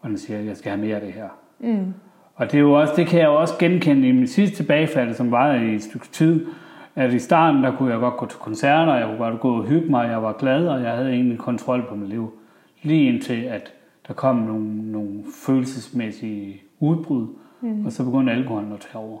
[0.00, 1.28] og den siger, jeg skal have mere af det her.
[1.58, 1.94] Mm.
[2.34, 5.14] Og det, er jo også, det kan jeg jo også genkende i min sidste tilbagefald,
[5.14, 6.46] som var i et stykke tid,
[6.94, 9.64] at i starten, der kunne jeg godt gå til koncerter, jeg kunne godt gå og
[9.64, 12.32] hygge mig, jeg var glad, og jeg havde egentlig kontrol på mit liv.
[12.82, 13.72] Lige indtil, at
[14.08, 17.26] der kom nogle, nogle følelsesmæssige udbrud,
[17.60, 17.86] mm.
[17.86, 19.18] og så begyndte alkoholen at tage over.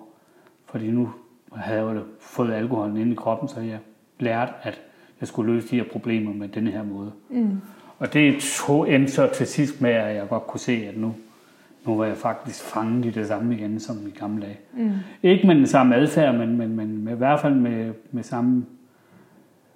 [0.64, 1.10] Fordi nu
[1.52, 3.78] havde jeg jo fået alkoholen ind i kroppen, så jeg
[4.18, 4.80] lærte, at
[5.20, 7.12] jeg skulle løse de her problemer med denne her måde.
[7.30, 7.60] Mm.
[7.98, 11.14] Og det tog endte så til sidst med, at jeg godt kunne se, at nu,
[11.86, 14.58] nu var jeg faktisk fanget i det samme igen som i gamle dage.
[14.72, 14.92] Mm.
[15.22, 18.66] Ikke med den samme adfærd, men, men, men med, i hvert fald med, med samme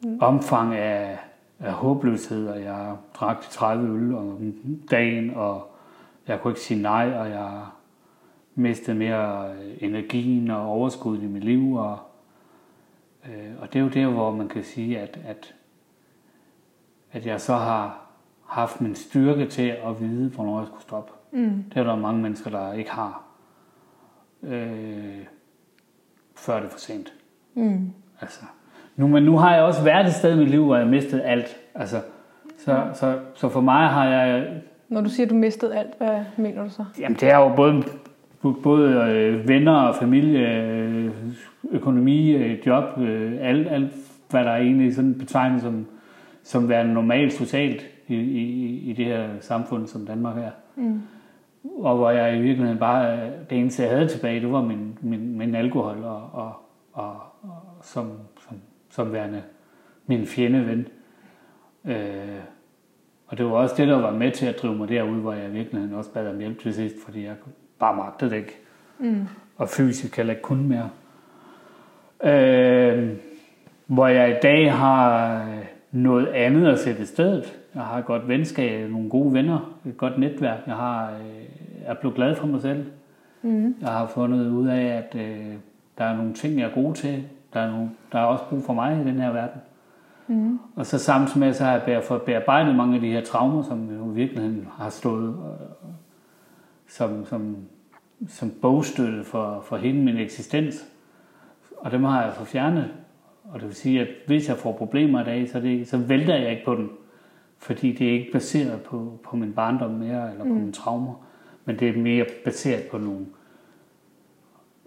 [0.05, 0.19] mm.
[0.21, 1.19] omfang af,
[1.61, 4.55] af håbløshed, og jeg drak de 30 øl om
[4.91, 5.71] dagen, og
[6.29, 7.67] jeg kunne ikke sige nej, og jeg
[8.55, 11.99] mistede mere energien og overskuddet i mit liv, og,
[13.25, 15.55] øh, og det er jo der, hvor man kan sige, at, at,
[17.13, 18.07] at jeg så har
[18.47, 21.13] haft min styrke til at vide, hvornår jeg skulle stoppe.
[21.33, 21.65] Mm.
[21.65, 23.25] Det er der mange mennesker, der ikke har,
[24.43, 25.27] øh,
[26.37, 27.15] før det er for sent.
[27.55, 27.93] Mm.
[28.21, 28.41] Altså,
[29.01, 31.23] nu, men nu har jeg også været et sted i mit liv, hvor jeg mistede
[31.23, 31.57] alt.
[31.75, 31.97] Altså,
[32.59, 34.47] så, så, så for mig har jeg...
[34.89, 36.85] Når du siger, at du mistede alt, hvad mener du så?
[36.99, 37.83] Jamen, det er jo både,
[38.63, 41.11] både øh, venner og familie, øh,
[41.71, 43.93] økonomi, øh, job, øh, alt, alt,
[44.31, 45.87] hvad der er egentlig sådan betegnet som,
[46.43, 50.51] som værende normalt socialt i, i, i det her samfund, som Danmark er.
[50.77, 51.01] Mm.
[51.79, 53.17] Og hvor jeg i virkeligheden bare,
[53.51, 56.53] det eneste jeg havde tilbage, det var min, min, min alkohol og, og,
[56.93, 58.11] og, og som,
[58.91, 59.43] som, værende
[60.07, 60.89] min fjende ven.
[61.85, 62.41] Øh,
[63.27, 65.49] og det var også det, der var med til at drive mig derud, hvor jeg
[65.49, 67.35] i virkeligheden også bad om hjælp til sidst, fordi jeg
[67.79, 68.57] bare magtede det ikke.
[68.99, 69.27] Mm.
[69.57, 70.91] Og fysisk heller ikke kunne mere.
[72.25, 73.09] Øh,
[73.87, 75.47] hvor jeg i dag har
[75.93, 77.59] noget andet at sætte i stedet.
[77.75, 80.59] Jeg har et godt venskab, nogle gode venner, et godt netværk.
[80.67, 81.45] Jeg har, øh,
[81.87, 82.87] er blevet glad for mig selv.
[83.43, 83.75] Mm.
[83.81, 85.55] Jeg har fundet ud af, at øh,
[85.99, 87.25] der er nogle ting, jeg er god til.
[87.55, 89.61] Der er, nogle, der er også brug for mig i den her verden.
[90.27, 90.59] Mm.
[90.77, 94.11] Og så samtidig med, så har jeg bearbejdet mange af de her traumer, som jo
[94.13, 95.91] i virkeligheden har stået øh,
[96.91, 97.57] som, som,
[98.29, 100.87] som bogstøtte for, for hele min eksistens.
[101.77, 102.91] Og dem har jeg fået fjernet.
[103.45, 106.35] Og det vil sige, at hvis jeg får problemer i dag, så, det, så vælter
[106.35, 106.91] jeg ikke på den.
[107.59, 110.55] Fordi det er ikke baseret på, på min barndom mere, eller på mm.
[110.55, 111.15] mine traumer.
[111.65, 113.27] Men det er mere baseret på nogle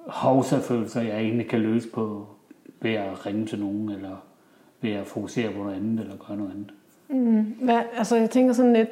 [0.08, 2.28] hovsafølelser, jeg egentlig kan løse på
[2.84, 4.24] ved at ringe til nogen, eller
[4.82, 6.72] ved at fokusere på noget andet, eller gøre noget andet.
[7.10, 7.41] Mm.
[7.62, 8.89] Hvad, altså jeg tænker sådan lidt,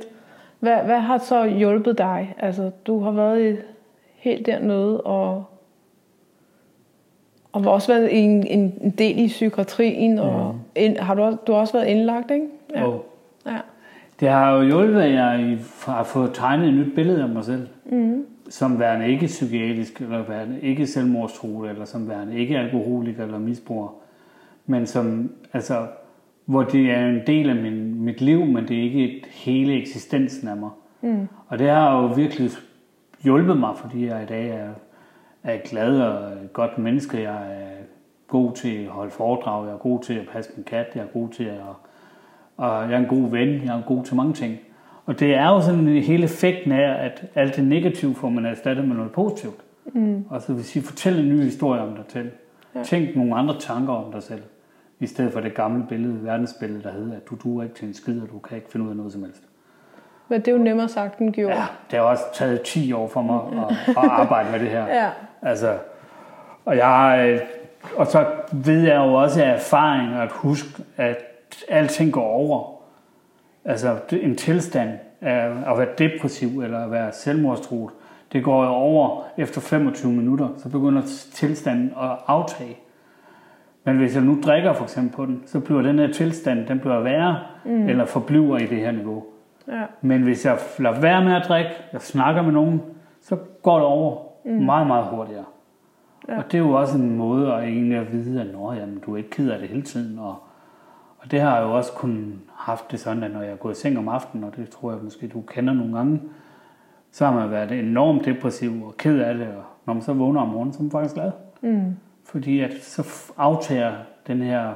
[0.60, 2.36] hvad, hvad har så hjulpet dig?
[2.38, 3.58] Altså du har været i,
[4.15, 5.43] helt dernede, og,
[7.51, 11.38] og har også været en, en, en del i psykiatrien, og ind, har du, også-
[11.47, 12.47] du har også været indlagt, ikke?
[12.75, 12.84] Ja.
[12.86, 13.06] Og
[13.45, 13.58] ja.
[14.19, 17.67] det har jo hjulpet, at jeg har fået tegnet et nyt billede af mig selv.
[17.86, 18.25] Mm.
[18.51, 23.89] Som værende ikke psykiatrisk, eller værende ikke selvmordstruet, eller som værende ikke alkoholiker eller misbruger,
[24.65, 25.87] men som, altså,
[26.45, 29.73] hvor det er en del af min, mit liv, men det er ikke et hele
[29.73, 30.69] eksistensen af mig.
[31.01, 31.27] Mm.
[31.47, 32.51] Og det har jo virkelig
[33.23, 34.69] hjulpet mig, fordi jeg i dag er,
[35.43, 37.21] er glad og et godt menneske.
[37.21, 37.83] Jeg er
[38.27, 41.07] god til at holde foredrag, jeg er god til at passe min kat, jeg er
[41.07, 41.59] god til at...
[42.57, 44.59] Og jeg er en god ven, jeg er god til mange ting.
[45.12, 48.88] Og det er jo sådan hele effekten af, at alt det negative får man erstattet
[48.88, 49.56] med noget positivt.
[49.86, 50.26] Mm.
[50.30, 52.32] Og så vil sige, fortæl en ny historie om dig selv.
[52.76, 52.84] Ja.
[52.84, 54.41] Tænk nogle andre tanker om dig selv.
[55.00, 57.93] I stedet for det gamle billede, verdensbillede, der hedder, at du duer ikke til en
[57.93, 59.43] skid, og du kan ikke finde ud af noget som helst.
[60.28, 61.54] Men det er jo nemmere sagt end gjort.
[61.54, 64.88] Ja, det har også taget 10 år for mig at, at arbejde med det her.
[64.88, 65.10] Ja.
[65.41, 65.78] Altså,
[66.65, 67.41] og jeg
[67.95, 71.17] og så ved jeg jo også af erfaring at huske, at
[71.69, 72.80] alting går over.
[73.65, 74.89] Altså en tilstand
[75.21, 77.93] af at være depressiv eller at være selvmordstruet,
[78.34, 81.02] det går over efter 25 minutter, så begynder
[81.34, 82.78] tilstanden at aftage.
[83.84, 86.80] Men hvis jeg nu drikker for eksempel på den, så bliver den her tilstand, den
[86.80, 87.89] bliver værre, mm.
[87.89, 89.24] eller forbliver i det her niveau.
[89.67, 89.84] Ja.
[90.02, 92.82] Men hvis jeg lader være med at drikke, jeg snakker med nogen,
[93.21, 94.52] så går det over mm.
[94.52, 95.45] meget, meget hurtigere.
[96.30, 96.38] Ja.
[96.38, 99.13] Og det er jo også en måde at egentlig at vide, at Nå, jamen, du
[99.13, 100.19] er ikke ked af det hele tiden.
[100.19, 100.36] Og,
[101.21, 103.77] og det har jeg jo også kun haft det sådan, at når jeg er gået
[103.77, 106.21] i seng om aftenen, og det tror jeg måske, du kender nogle gange,
[107.12, 110.41] så har man været enormt depressiv og ked af det, og når man så vågner
[110.41, 111.31] om morgenen, så er man faktisk glad.
[111.62, 111.95] Mm.
[112.25, 113.93] Fordi at så aftager
[114.27, 114.73] den her,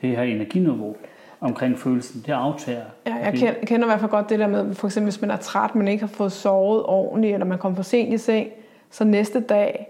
[0.00, 0.96] det her energiniveau
[1.40, 2.84] omkring følelsen, det aftager.
[3.06, 5.30] Ja, jeg kender, kender i hvert fald godt det der med, for eksempel hvis man
[5.30, 8.48] er træt, man ikke har fået sovet ordentligt, eller man kommer for sent i seng,
[8.90, 9.88] så næste dag,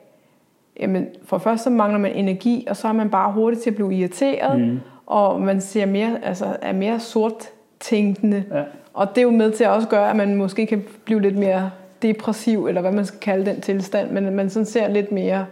[0.80, 3.76] jamen for først så mangler man energi, og så er man bare hurtig til at
[3.76, 4.80] blive irriteret, mm.
[5.06, 7.32] Og man ser mere, altså, er mere sort
[7.80, 8.44] tænkende.
[8.52, 8.62] Ja.
[8.94, 11.38] Og det er jo med til at også gøre, at man måske kan blive lidt
[11.38, 11.70] mere
[12.02, 15.46] depressiv, eller hvad man skal kalde den tilstand, men man sådan ser lidt mere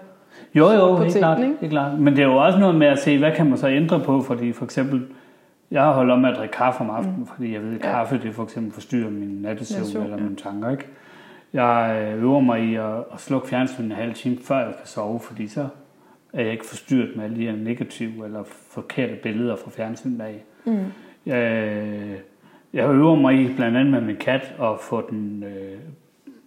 [0.55, 1.99] Jo, jo, helt klart, helt klart.
[1.99, 4.23] Men det er jo også noget med at se, hvad kan man så ændre på,
[4.23, 5.03] fordi for eksempel,
[5.71, 7.27] jeg har holdt op med at drikke kaffe om aftenen, mm.
[7.27, 7.90] fordi jeg ved, at Ja.
[7.90, 10.23] kaffe det for eksempel forstyrrer min nattesøvn Nattesøvn, eller ja.
[10.23, 10.87] mine tanker, ikke?
[11.53, 14.87] Jeg øh, øver mig i at, at slukke fjernsynet en halv time, før jeg kan
[14.87, 15.67] sove, fordi så
[16.35, 20.44] er jeg ikke forstyrret med alle de her negative eller forkerte billeder fra fjernsynet af.
[20.64, 20.85] Mm.
[21.27, 22.18] Jeg,
[22.73, 25.79] jeg øver mig i, blandt andet med min kat, at få den, øh,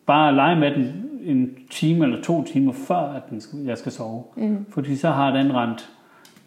[0.05, 3.77] bare at lege med den en time eller to timer før, at den skal, jeg
[3.77, 4.23] skal sove.
[4.35, 4.65] Mm.
[4.69, 5.89] Fordi så har den rent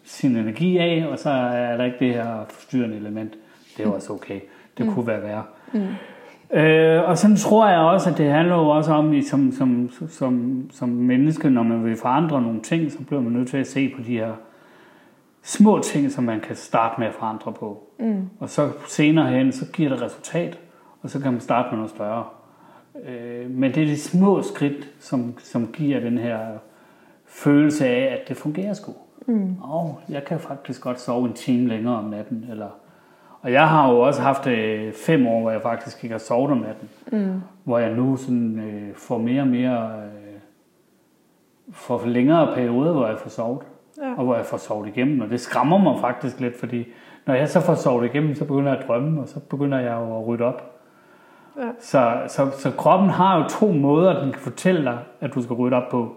[0.03, 3.33] sin energi af, og så er der ikke det her forstyrrende element.
[3.77, 4.39] Det er jo også okay.
[4.77, 5.43] Det kunne være værre.
[5.73, 5.81] Mm.
[6.53, 9.89] Øh, og sådan tror jeg også, at det handler jo også om, i som, som,
[10.09, 13.67] som, som menneske, når man vil forandre nogle ting, så bliver man nødt til at
[13.67, 14.33] se på de her
[15.43, 17.83] små ting, som man kan starte med at forandre på.
[17.99, 18.29] Mm.
[18.39, 20.59] Og så senere hen, så giver det resultat,
[21.01, 22.23] og så kan man starte med noget større.
[23.07, 26.39] Øh, men det er de små skridt, som, som giver den her
[27.25, 28.93] følelse af, at det fungerer sgu.
[29.27, 29.55] Mm.
[29.61, 32.45] Og jeg kan faktisk godt sove en time længere om natten.
[32.49, 32.69] Eller...
[33.41, 36.51] Og jeg har jo også haft øh, fem år, hvor jeg faktisk ikke har sovet
[36.51, 36.89] om natten.
[37.11, 37.41] Mm.
[37.63, 39.87] Hvor jeg nu sådan, øh, får mere og mere...
[39.87, 40.11] Øh,
[41.71, 43.59] får længere perioder, hvor jeg får sovet.
[44.01, 44.13] Ja.
[44.17, 45.21] Og hvor jeg får sovet igennem.
[45.21, 46.85] Og det skræmmer mig faktisk lidt, fordi
[47.25, 49.91] når jeg så får sovet igennem, så begynder jeg at drømme, og så begynder jeg
[49.91, 50.71] jo at rydde op.
[51.57, 51.67] Ja.
[51.79, 55.53] Så, så, så kroppen har jo to måder, den kan fortælle dig, at du skal
[55.53, 56.15] rydde op på.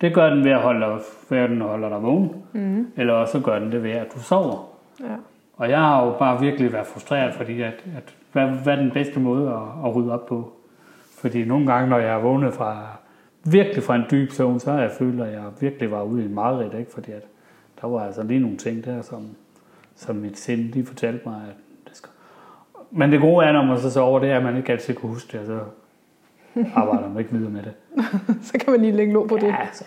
[0.00, 0.86] Det gør den ved at holde
[1.30, 2.86] ved at den holder dig vågen, Mm.
[2.96, 4.68] eller også gør den det ved, at du sover.
[5.00, 5.14] Ja.
[5.58, 8.90] Og jeg har jo bare virkelig været frustreret, fordi at, at hvad, hvad er den
[8.90, 10.52] bedste måde at, at rydde op på?
[11.20, 12.86] Fordi nogle gange, når jeg er vågnet fra
[13.44, 16.26] virkelig fra en dyb søvn, så har jeg følt, at jeg virkelig var ude i
[16.26, 16.90] en mareridt, ikke?
[16.92, 17.22] Fordi at
[17.80, 19.28] der var altså lige nogle ting der, som,
[19.96, 21.54] som mit sind lige fortalte mig, at
[21.88, 22.10] det skal...
[22.90, 25.10] Men det gode er, når man så sover, det er, at man ikke altid kan
[25.10, 25.60] huske det, og så
[26.80, 27.72] arbejder man ikke videre med det.
[28.42, 29.46] Så kan man lige lægge låg på det.
[29.48, 29.84] Ja, altså.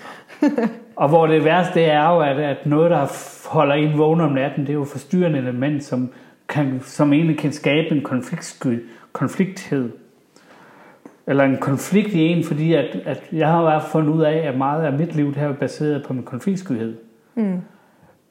[0.95, 3.07] Og hvor det værste det er jo, at, at noget, der
[3.49, 6.09] holder en vågen om natten, det er jo forstyrrende element, som,
[6.49, 9.91] kan, som egentlig kan skabe en konfliktsky, konflikthed.
[11.27, 14.21] Eller en konflikt i en, fordi at, at jeg har i hvert fald fundet ud
[14.21, 16.95] af, at meget af mit liv det her er baseret på min konfliktskyhed.
[17.35, 17.61] Mm.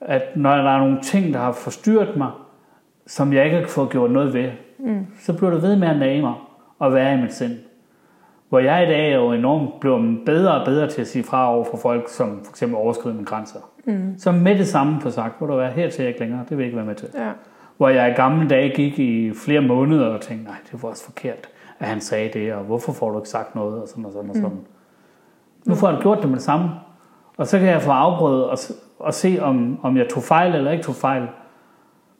[0.01, 2.31] At når der er nogle ting, der har forstyrret mig,
[3.07, 4.51] som jeg ikke har fået gjort noget ved,
[4.85, 5.07] Mm.
[5.21, 6.35] så bliver det ved med at nage mig
[6.79, 7.53] og være i mit sind.
[8.51, 11.55] Hvor jeg i dag er jo enormt blevet bedre og bedre til at sige fra
[11.55, 13.59] over for folk, som for eksempel overskrider mine grænser.
[13.85, 14.15] Mm.
[14.19, 16.51] Så med det samme på sagt, hvor du er her til jeg ikke længere, det
[16.51, 17.09] vil jeg ikke være med til.
[17.15, 17.31] Ja.
[17.77, 21.05] Hvor jeg i gamle dage gik i flere måneder og tænkte, nej, det var også
[21.05, 24.13] forkert, at han sagde det, og hvorfor får du ikke sagt noget, og sådan og
[24.13, 24.51] sådan og sådan.
[24.51, 24.65] Mm.
[25.67, 26.71] Nu får jeg gjort det med det samme,
[27.37, 28.59] og så kan jeg få afbrød og,
[28.99, 31.29] og se, om, om jeg tog fejl eller ikke tog fejl.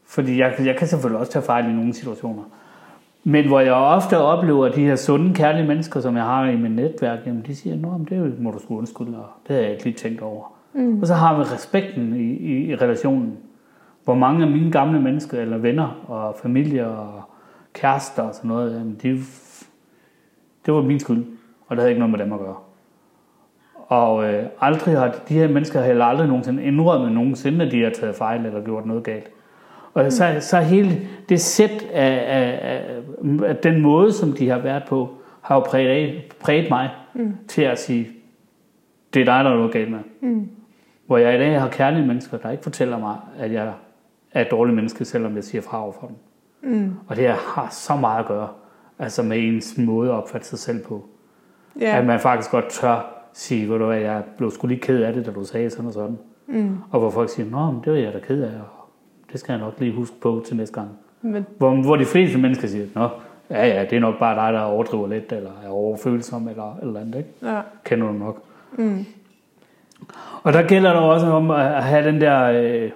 [0.07, 2.43] Fordi jeg, jeg kan selvfølgelig også tage fejl i nogle situationer.
[3.25, 6.57] Men hvor jeg ofte oplever, at de her sunde, kærlige mennesker, som jeg har i
[6.57, 9.73] mit netværk, jamen de siger, men det må du sgu undskylde, og det har jeg
[9.73, 10.53] ikke lige tænkt over.
[10.73, 11.01] Mm.
[11.01, 13.37] Og så har vi respekten i, i, i relationen.
[14.05, 17.23] Hvor mange af mine gamle mennesker, eller venner og familie og
[17.75, 19.09] kærester og sådan noget, jamen de,
[20.67, 21.25] det var min skyld,
[21.67, 22.57] og det havde ikke noget med dem at gøre.
[23.75, 27.91] Og øh, aldrig har de her mennesker heller aldrig nogensinde indrømmet nogensinde, at de har
[27.91, 29.31] taget fejl eller gjort noget galt.
[29.95, 34.59] Og så, så hele det sæt af, af, af, af den måde, som de har
[34.59, 35.09] været på,
[35.41, 37.37] har jo præget, præget mig Mm.
[37.49, 38.09] til at sige,
[39.15, 39.99] det er dig, der er noget galt med.
[40.21, 40.49] Mm.
[41.07, 43.73] Hvor jeg i dag har kærlige mennesker, der ikke fortæller mig, at jeg
[44.33, 46.17] er et dårligt menneske, selvom jeg siger fra over for dem.
[46.73, 46.93] Mm.
[47.07, 48.49] Og det har så meget at gøre,
[48.99, 51.05] altså med ens måde at opfatte sig selv på.
[51.81, 51.99] Ja.
[51.99, 55.13] At man faktisk godt tør sige, ved du hvad, jeg blev sgu lige ked af
[55.13, 56.19] det, da du sagde sådan og sådan.
[56.47, 56.77] Mm.
[56.91, 58.51] Og hvor folk siger, nå, men det var jeg da ked af,
[59.33, 60.89] det skal jeg nok lige huske på til næste gang.
[61.23, 63.09] Men, Hvor, hvor de fleste mennesker siger, nå,
[63.51, 67.01] ja, ja, det er nok bare dig, der overdriver lidt, eller er overfølsom, eller eller
[67.01, 67.31] andet, ikke?
[67.43, 67.61] Ja.
[67.85, 68.43] Kender du nok.
[68.73, 69.05] Mm.
[70.43, 72.91] Og der gælder det også om at have den der øh,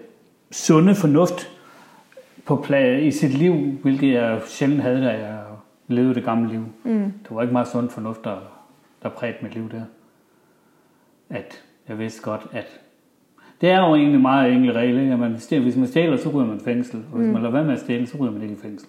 [0.50, 1.50] sunde fornuft
[2.46, 5.38] på pla- i sit liv, hvilket jeg sjældent havde, da jeg
[5.88, 6.64] levede det gamle liv.
[6.84, 7.12] Mm.
[7.22, 8.36] Det var ikke meget sund fornuft, der,
[9.02, 9.82] der prægte mit liv der.
[11.30, 12.80] At jeg vidste godt, at
[13.60, 15.12] det er jo egentlig meget enkel regel, ikke?
[15.12, 17.04] At man stjæler, hvis man stjæler, så ryger man fængsel.
[17.12, 17.32] Og hvis mm.
[17.32, 18.88] man lader være med at stjæle, så ryger man ikke i fængsel.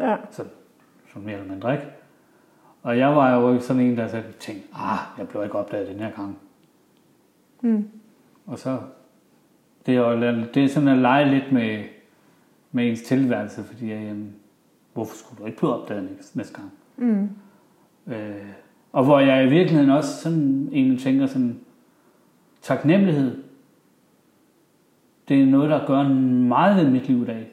[0.00, 0.16] Ja.
[0.30, 0.42] Så,
[1.12, 1.86] så mere eller mindre, ikke?
[2.82, 5.98] Og jeg var jo sådan en, der sagde, tænkte, ah, jeg blev ikke opdaget den
[5.98, 6.38] her gang.
[7.60, 7.88] Mm.
[8.46, 8.78] Og så,
[9.86, 10.20] det er, jo,
[10.54, 11.84] det er sådan at lege lidt med,
[12.72, 14.34] med ens tilværelse, fordi jamen,
[14.92, 16.72] hvorfor skulle du ikke blive opdaget næste, næste gang?
[16.96, 17.28] Mm.
[18.12, 18.46] Øh,
[18.92, 21.60] og hvor jeg i virkeligheden også sådan egentlig tænker sådan,
[22.62, 23.42] taknemmelighed,
[25.28, 26.02] det er noget, der gør
[26.48, 27.46] meget ved mit liv i dag.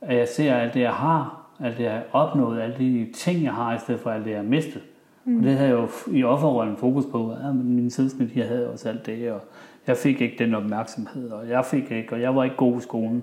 [0.00, 3.42] At jeg ser alt det, jeg har, alt det, jeg har opnået, alle de ting,
[3.42, 4.82] jeg har, i stedet for alt det, jeg har mistet.
[5.24, 5.38] Mm.
[5.38, 7.36] Og det havde jeg jo i offerrollen fokus på.
[7.42, 9.40] Ja, men mine søskende, de havde også alt det, og
[9.86, 12.80] jeg fik ikke den opmærksomhed, og jeg fik ikke, og jeg var ikke god i
[12.80, 13.22] skolen.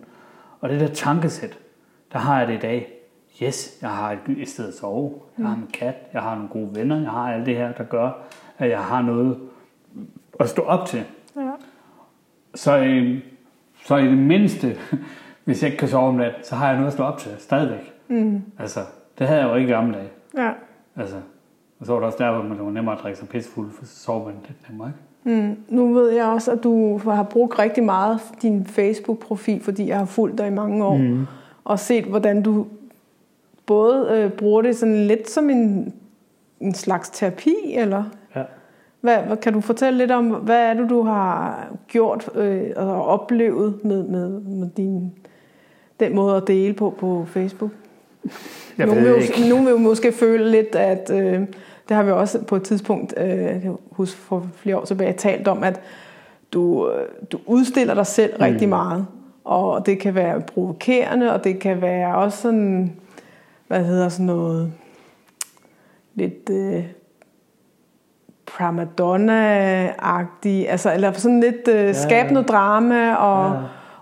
[0.60, 1.60] Og det der tankesæt,
[2.14, 2.94] der har jeg det i dag.
[3.44, 6.50] Yes, jeg har et, et sted at sove, jeg har en kat, jeg har nogle
[6.50, 8.12] gode venner, jeg har alt det her, der gør,
[8.58, 9.38] at jeg har noget
[10.40, 11.04] at stå op til.
[11.36, 11.52] Ja.
[12.56, 13.20] Så, øh,
[13.86, 14.78] så i det mindste,
[15.46, 17.32] hvis jeg ikke kan sove om natten, så har jeg noget at stå op til,
[17.38, 17.94] stadigvæk.
[18.08, 18.42] Mm.
[18.60, 18.80] Altså,
[19.20, 20.10] det havde jeg jo ikke i gamle dage.
[20.38, 20.52] Ja.
[20.96, 21.16] Altså,
[21.80, 23.86] og så var det også der, hvor man var nemmere at drikke sig pissefuld, for
[23.86, 25.00] så sov man lidt nemmere, ikke?
[25.24, 25.58] Mm.
[25.70, 30.06] Nu ved jeg også, at du har brugt rigtig meget din Facebook-profil, fordi jeg har
[30.06, 31.26] fulgt dig i mange år, mm.
[31.64, 32.66] og set, hvordan du
[33.66, 35.94] både øh, bruger det sådan lidt som en,
[36.60, 38.04] en slags terapi, eller.
[39.02, 43.84] Hvad, kan du fortælle lidt om, hvad er det, du har gjort øh, og oplevet
[43.84, 45.12] med, med, med din,
[46.00, 47.72] den måde at dele på på Facebook?
[48.78, 49.50] Jeg nogle, ved vil ikke.
[49.50, 51.42] nogle vil jo måske føle lidt, at øh,
[51.90, 55.64] det har vi også på et tidspunkt, øh, hos for flere år tilbage, talt om,
[55.64, 55.82] at
[56.54, 58.44] du, øh, du udstiller dig selv mm.
[58.44, 59.06] rigtig meget.
[59.44, 62.94] Og det kan være provokerende, og det kan være også sådan,
[63.68, 64.74] hvad hedder sådan noget,
[66.16, 66.84] lidt øh,
[68.58, 73.60] primadonna-agtig, altså, eller sådan lidt øh, skabe noget drama, og, Ja.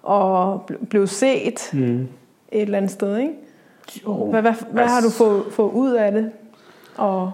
[0.10, 2.08] og bl- blive set Mm.
[2.52, 3.34] et eller andet sted, ikke?
[4.06, 6.32] Jo, Hvad, hvad, hvad har du fået, fået ud af det?
[6.98, 7.32] Og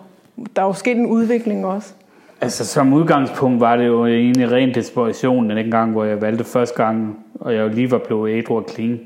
[0.56, 1.94] der er jo sket en udvikling også.
[2.42, 6.84] Altså som udgangspunkt var det jo egentlig ren desperation den gang, hvor jeg valgte første
[6.84, 9.00] gang, og jeg lige var blevet ædru og clean.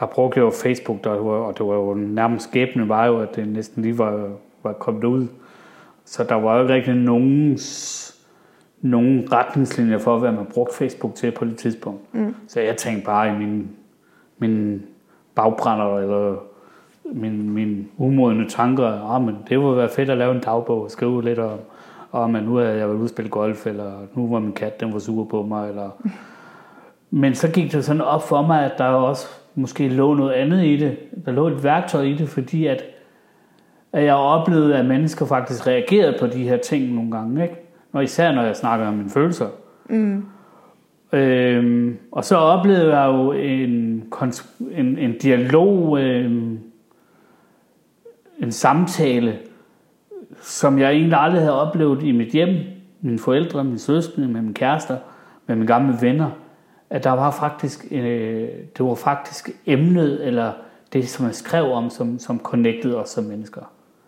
[0.00, 3.36] Der brugte jeg jo Facebook, der og det var jo nærmest skæbne, var jo, at
[3.36, 4.28] det næsten lige var,
[4.62, 5.26] var kommet ud.
[6.06, 7.58] Så der var jo ikke rigtig nogen,
[8.80, 12.14] nogen retningslinjer for, hvad man brugte Facebook til på det tidspunkt.
[12.14, 12.34] Mm.
[12.48, 13.70] Så jeg tænkte bare i min,
[14.38, 14.82] min
[15.34, 16.36] bagbrænder, eller
[17.04, 20.90] min, min umodne tanker, ah, men det ville være fedt at lave en dagbog og
[20.90, 21.58] skrive lidt om,
[22.12, 24.92] om at nu havde jeg været ude spille golf, eller nu var min kat, den
[24.92, 25.90] var sur på mig, eller...
[27.10, 30.64] Men så gik det sådan op for mig, at der også måske lå noget andet
[30.64, 30.96] i det.
[31.24, 32.84] Der lå et værktøj i det, fordi at,
[33.96, 37.42] at jeg oplevede, at mennesker faktisk reagerede på de her ting nogle gange.
[37.42, 37.54] Ikke?
[37.92, 39.46] Og især når jeg snakker om mine følelser.
[39.88, 40.24] Mm.
[41.12, 44.12] Øhm, og så oplevede jeg jo en,
[44.70, 46.58] en, en dialog, øhm,
[48.38, 49.38] en samtale,
[50.40, 52.56] som jeg egentlig aldrig havde oplevet i mit hjem,
[53.00, 54.96] mine forældre, mine søskende, med mine kærester,
[55.46, 56.30] med mine gamle venner,
[56.90, 60.52] at der var faktisk, øh, det var faktisk emnet, eller
[60.92, 63.62] det, som jeg skrev om, som, som connectede os som mennesker.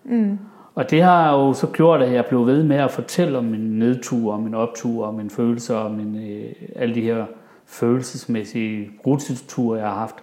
[0.08, 0.38] Mm.
[0.74, 3.78] Og det har jo så gjort, at jeg blev ved med at fortælle om min
[3.78, 7.24] nedtur, om min optur, om mine følelser, om min, øh, alle de her
[7.66, 10.14] følelsesmæssige ruteture, jeg har haft.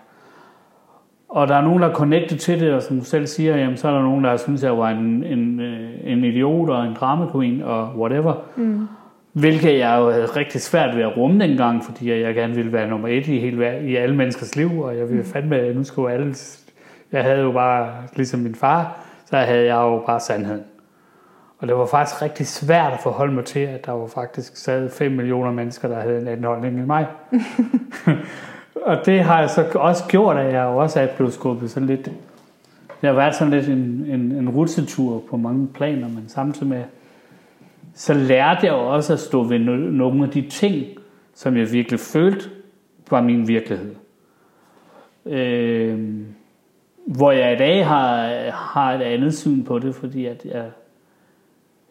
[1.30, 3.78] Og der er nogen, der er connected til det, og som du selv siger, jamen,
[3.78, 6.86] så er der nogen, der synes, at jeg var en, en, øh, en idiot og
[6.86, 8.34] en drama queen og whatever.
[8.56, 8.88] Mm.
[9.34, 12.90] Hvilket jeg jo havde rigtig svært ved at rumme dengang, fordi jeg gerne ville være
[12.90, 16.14] nummer et i, hele, i alle menneskers liv, og jeg ville fandme, at nu skulle
[16.14, 16.36] alle...
[17.12, 20.64] Jeg havde jo bare, ligesom min far, så havde jeg jo bare sandheden.
[21.58, 24.90] Og det var faktisk rigtig svært at forholde mig til, at der var faktisk sad
[24.90, 27.08] 5 millioner mennesker, der havde en anden holdning end mig.
[28.86, 32.06] og det har jeg så også gjort, at jeg også er blevet skubbet sådan lidt...
[33.02, 36.84] Det har været sådan lidt en, en, en rutsjetur på mange planer, men samtidig med,
[37.94, 40.86] så lærte jeg også at stå ved no- nogle af de ting,
[41.34, 42.50] som jeg virkelig følte
[43.10, 43.96] var min virkelighed.
[45.26, 46.00] Øh,
[47.06, 50.66] hvor jeg i dag har, har et andet syn på det, fordi at jeg,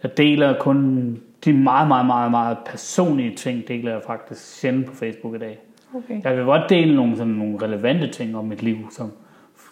[0.03, 1.11] jeg deler kun
[1.45, 5.59] de meget, meget, meget, meget personlige ting, deler jeg faktisk sjældent på Facebook i dag.
[5.95, 6.23] Okay.
[6.25, 9.13] Jeg vil godt dele nogle, sådan nogle relevante ting om mit liv, som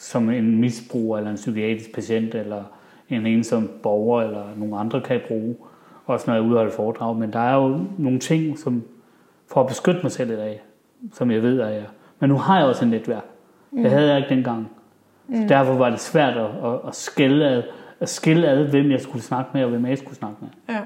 [0.02, 2.62] som en misbruger, eller en psykiatrisk patient, eller
[3.08, 5.56] en ensom borger, eller nogle andre kan bruge,
[6.06, 7.16] også når jeg udholder foredrag.
[7.16, 8.82] Men der er jo nogle ting, som
[9.52, 10.62] for at beskytte mig selv i dag,
[11.12, 11.84] som jeg ved, at jeg...
[12.18, 13.24] Men nu har jeg også en netværk.
[13.72, 14.70] Det havde jeg ikke dengang.
[15.34, 17.62] Så derfor var det svært at, at, at skille ad,
[18.00, 20.48] at skille ad, hvem jeg skulle snakke med, og hvem jeg ikke skulle snakke med.
[20.68, 20.80] Ja.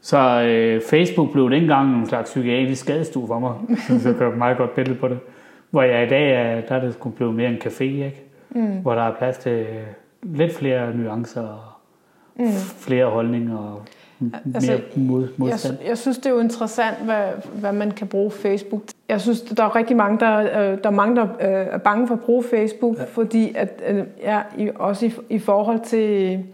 [0.00, 3.54] Så øh, Facebook blev dengang en slags psykiatrisk skadestue for mig.
[4.00, 5.18] Så jeg kan meget godt billede på det.
[5.70, 8.22] Hvor jeg i dag er, der er det skulle blive mere en café, ikke?
[8.50, 8.78] Mm.
[8.82, 9.66] Hvor der er plads til
[10.22, 11.60] lidt flere nuancer og
[12.36, 12.46] mm.
[12.78, 13.82] flere holdninger og
[14.54, 15.76] Altså, mere mod, Jeg, modstand.
[15.86, 18.96] jeg synes, det er jo interessant, hvad, hvad man kan bruge Facebook til.
[19.08, 22.06] Jeg synes, der er rigtig mange, der, øh, der, er, mange, der øh, er bange
[22.06, 23.04] for at bruge Facebook, ja.
[23.04, 26.44] fordi at, øh, ja, i, også i, i forhold til,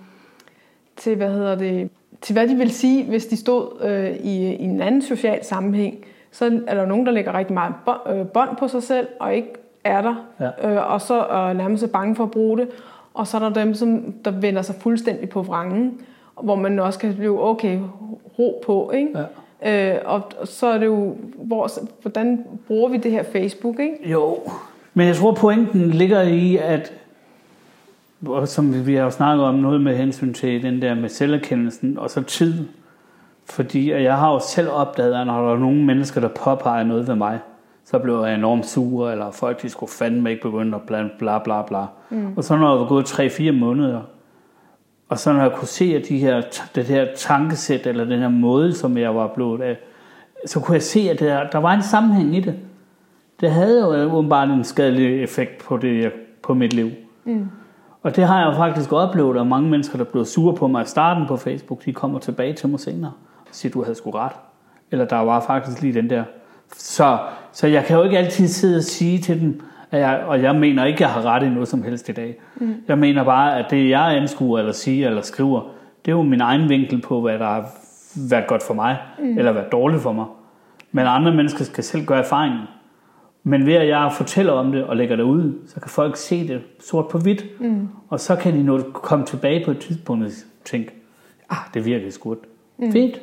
[0.96, 1.90] til, hvad hedder det,
[2.20, 5.96] til hvad de vil sige, hvis de stod øh, i, i en anden social sammenhæng,
[6.30, 7.72] så er der nogen, der lægger rigtig meget
[8.34, 9.52] bånd, på sig selv, og ikke
[9.84, 10.70] er der, Ja.
[10.70, 12.68] øh, og så er nærmest bange for at bruge det.
[13.14, 16.00] Og så er der dem, som der vender sig fuldstændig på vrangen,
[16.42, 17.78] hvor man også kan blive, okay,
[18.38, 19.18] ro på, ikke?
[19.62, 19.94] Ja.
[19.94, 21.70] Øh, og så er det jo, hvor,
[22.02, 24.10] hvordan bruger vi det her Facebook, ikke?
[24.10, 24.38] Jo,
[24.94, 26.92] men jeg tror pointen ligger i, at
[28.26, 31.98] og som vi har jo snakket om noget med hensyn til den der med selverkendelsen
[31.98, 32.64] og så tid.
[33.44, 37.08] Fordi jeg har jo selv opdaget, at når der er nogle mennesker, der påpeger noget
[37.08, 37.38] ved mig,
[37.84, 41.38] så blev jeg enormt sur, eller folk de skulle fandme ikke begynde at bla bla
[41.38, 41.84] bla bla.
[42.10, 42.36] Mm.
[42.36, 44.00] Og så når jeg var gået 3-4 måneder,
[45.08, 46.42] og så når jeg kunne se, at de her,
[46.74, 49.78] det her tankesæt, eller den her måde, som jeg var blevet af,
[50.46, 52.54] så kunne jeg se, at der, der var en sammenhæng i det.
[53.40, 56.90] Det havde jo åbenbart en skadelig effekt på, det, på mit liv.
[57.24, 57.48] Mm.
[58.02, 60.82] Og det har jeg jo faktisk oplevet, at mange mennesker, der blev sure på mig
[60.82, 64.10] i starten på Facebook, de kommer tilbage til mig senere og siger, du havde sgu
[64.10, 64.32] ret.
[64.90, 66.24] Eller der var faktisk lige den der.
[66.76, 67.18] Så,
[67.52, 69.62] så jeg kan jo ikke altid sidde og sige til dem,
[69.96, 72.36] jeg, og jeg mener ikke, at jeg har ret i noget som helst i dag.
[72.56, 72.74] Mm.
[72.88, 75.60] Jeg mener bare, at det jeg anskuer, eller siger, eller skriver,
[76.04, 77.68] det er jo min egen vinkel på, hvad der har
[78.30, 79.38] været godt for mig, mm.
[79.38, 80.26] eller været dårligt for mig.
[80.92, 82.60] Men andre mennesker skal selv gøre erfaringen.
[83.42, 86.48] Men ved at jeg fortæller om det og lægger det ud, så kan folk se
[86.48, 87.60] det sort på hvidt.
[87.60, 87.88] Mm.
[88.08, 90.30] Og så kan de nå komme tilbage på et tidspunkt og
[90.64, 90.90] tænke,
[91.50, 92.36] ah, det virker sgu.
[92.78, 92.92] Mm.
[92.92, 93.20] Fedt.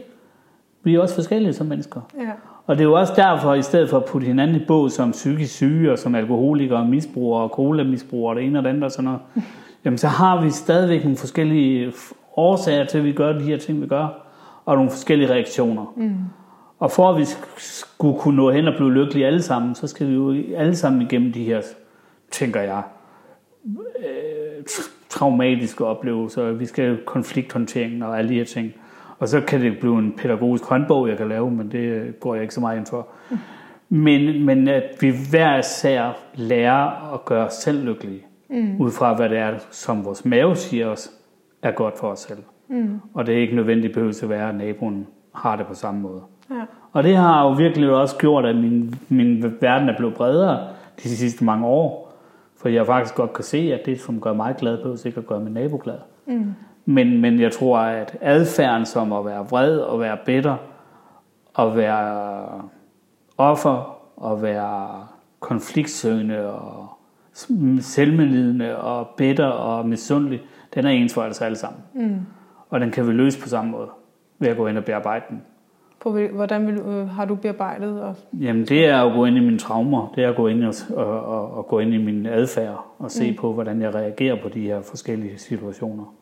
[0.83, 2.01] Vi er også forskellige som mennesker.
[2.19, 2.31] Ja.
[2.67, 5.11] Og det er jo også derfor, i stedet for at putte hinanden i båd som
[5.11, 8.83] psykisk syge, og som alkoholikere, og misbrugere, og colamisbrugere, og det ene og det andet
[8.83, 9.19] og sådan noget,
[9.85, 11.93] jamen så har vi stadigvæk nogle forskellige
[12.37, 14.07] årsager til, at vi gør de her ting, vi gør,
[14.65, 15.93] og nogle forskellige reaktioner.
[15.97, 16.13] Mm.
[16.79, 17.59] Og for at vi sk-
[17.89, 21.01] skulle kunne nå hen og blive lykkelige alle sammen, så skal vi jo alle sammen
[21.01, 21.61] igennem de her,
[22.31, 22.81] tænker jeg,
[23.99, 26.51] øh, tra- traumatiske oplevelser.
[26.51, 28.73] Vi skal konflikthåndteringen og alle de her ting.
[29.23, 32.41] Og så kan det blive en pædagogisk håndbog, jeg kan lave, men det går jeg
[32.41, 33.07] ikke så meget ind for.
[33.89, 38.75] Men, men at vi hver især lærer at gøre os selv lykkelige, mm.
[38.79, 41.11] ud fra hvad det er, som vores mave siger os,
[41.61, 42.43] er godt for os selv.
[42.67, 42.99] Mm.
[43.13, 46.21] Og det er ikke nødvendigt behøver at være, at naboen har det på samme måde.
[46.51, 46.61] Ja.
[46.91, 50.67] Og det har jo virkelig også gjort, at min, min verden er blevet bredere
[51.03, 52.13] de sidste mange år.
[52.57, 55.39] For jeg faktisk godt kan se, at det, som gør mig glad, behøver sikkert gøre
[55.39, 55.97] min nabo glad.
[56.25, 56.53] Mm.
[56.85, 60.55] Men, men jeg tror, at adfærden som at være vred og være bitter,
[61.53, 62.61] og være
[63.37, 65.07] offer, og være
[65.39, 66.89] konfliktsøgende og
[67.79, 70.41] selvmedlidende og bitter og misundelig,
[70.73, 71.81] den er ens for os alle sammen.
[71.93, 72.19] Mm.
[72.69, 73.89] Og den kan vi løse på samme måde,
[74.39, 75.41] ved at gå ind og bearbejde den.
[75.99, 78.01] På, hvordan vil, øh, har du bearbejdet?
[78.01, 80.63] Og, Jamen det er at gå ind i mine traumer, det er at gå ind
[80.63, 83.37] og, og, og, og gå ind i min adfærd og se mm.
[83.37, 86.13] på, hvordan jeg reagerer på de her forskellige situationer.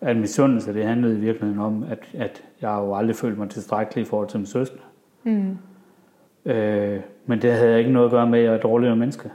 [0.00, 4.02] At misundelse, det handlede i virkeligheden om, at, at jeg jo aldrig følt mig tilstrækkelig
[4.02, 4.78] i forhold til min søster.
[5.24, 5.58] mm,
[6.44, 9.30] Øh, men det havde ikke noget at gøre med, at jeg er et dårligere menneske.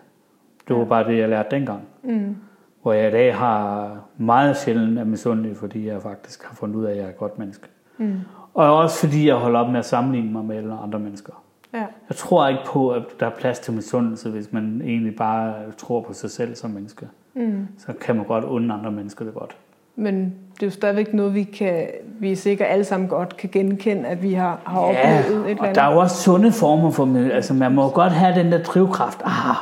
[0.68, 1.82] Det var bare det, jeg lærte dengang.
[2.04, 2.36] mm,
[2.82, 6.86] Hvor jeg i dag har meget sjældent er misundelig, fordi jeg faktisk har fundet ud
[6.86, 7.68] af, at jeg er et godt menneske.
[7.98, 8.16] mm,
[8.54, 11.44] Og også fordi jeg holder op med at sammenligne mig med andre mennesker.
[11.74, 11.86] ja.
[12.10, 16.02] Jeg tror ikke på, at der er plads til misundelse, hvis man egentlig bare tror
[16.02, 17.08] på sig selv som menneske.
[17.34, 17.68] Mm.
[17.78, 19.58] Så kan man godt unde andre mennesker det godt.
[19.96, 21.88] Men det er jo stadigvæk noget, vi, kan,
[22.20, 25.62] vi er sikkert alle sammen godt kan genkende, at vi har, har oplevet et eller
[25.62, 25.76] og andet.
[25.76, 29.22] der er jo også sunde former for, altså man må godt have den der drivkraft.
[29.26, 29.56] Ah,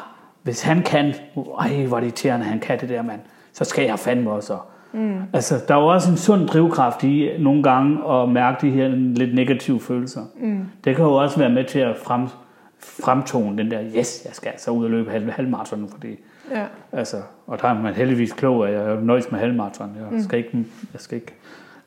[0.44, 1.14] hvis han kan,
[1.60, 3.20] ej hvor er det irriterende, han kan det der mand,
[3.54, 4.58] så skal jeg fandme også.
[4.94, 5.18] Mm.
[5.34, 8.88] Altså, der er jo også en sund drivkraft i nogle gange at mærke de her
[8.88, 10.22] lidt negative følelser.
[10.40, 10.60] Mm.
[10.84, 12.28] Det kan jo også være med til at frem,
[12.80, 16.08] fremtone den der, yes, jeg skal altså ud og løbe halv, halvmarathon, fordi
[16.52, 16.66] Ja.
[16.92, 17.18] Altså,
[17.48, 19.98] og der er man heldigvis klog, at jeg nøjes med halvmarathon.
[20.12, 21.34] Jeg skal ikke, jeg skal ikke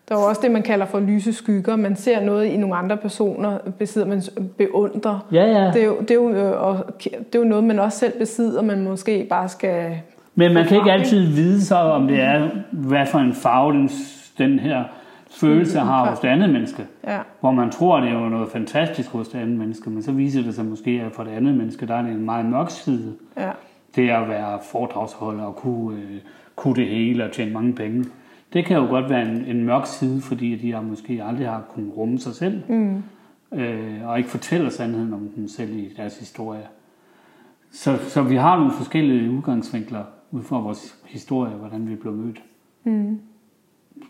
[0.09, 1.77] Der er jo også det, man kalder for lyse skygger.
[1.77, 4.23] Man ser noget i nogle andre personer, besidder man
[4.59, 5.27] beundrer.
[5.33, 5.71] Ja, ja.
[5.73, 8.19] Det er, jo, det, er jo, øh, og det er jo noget, man også selv
[8.19, 10.01] besidder, man måske bare skal
[10.35, 13.91] Men man kan ikke altid vide så, om det er, hvad for en farve den,
[14.39, 14.85] den her
[15.31, 16.87] følelse har hos det andet menneske.
[17.07, 20.13] Ja, Hvor man tror, det er jo noget fantastisk hos det andet menneske, men så
[20.13, 22.71] viser det sig måske, at for det andet menneske, der er det en meget mørk
[22.71, 23.13] side.
[23.37, 23.51] ja,
[23.97, 26.17] Det at være foredragsholder og kunne, øh,
[26.57, 28.05] kunne det hele og tjene mange penge.
[28.53, 31.63] Det kan jo godt være en, en mørk side, fordi de har måske aldrig har
[31.75, 32.63] kunnet rumme sig selv.
[32.69, 33.03] mm,
[33.59, 36.63] øh, og ikke fortæller sandheden om dem selv i deres historie.
[37.71, 42.43] Så, så vi har nogle forskellige udgangsvinkler ud fra vores historie, hvordan vi blev mødt.
[42.85, 43.21] mm,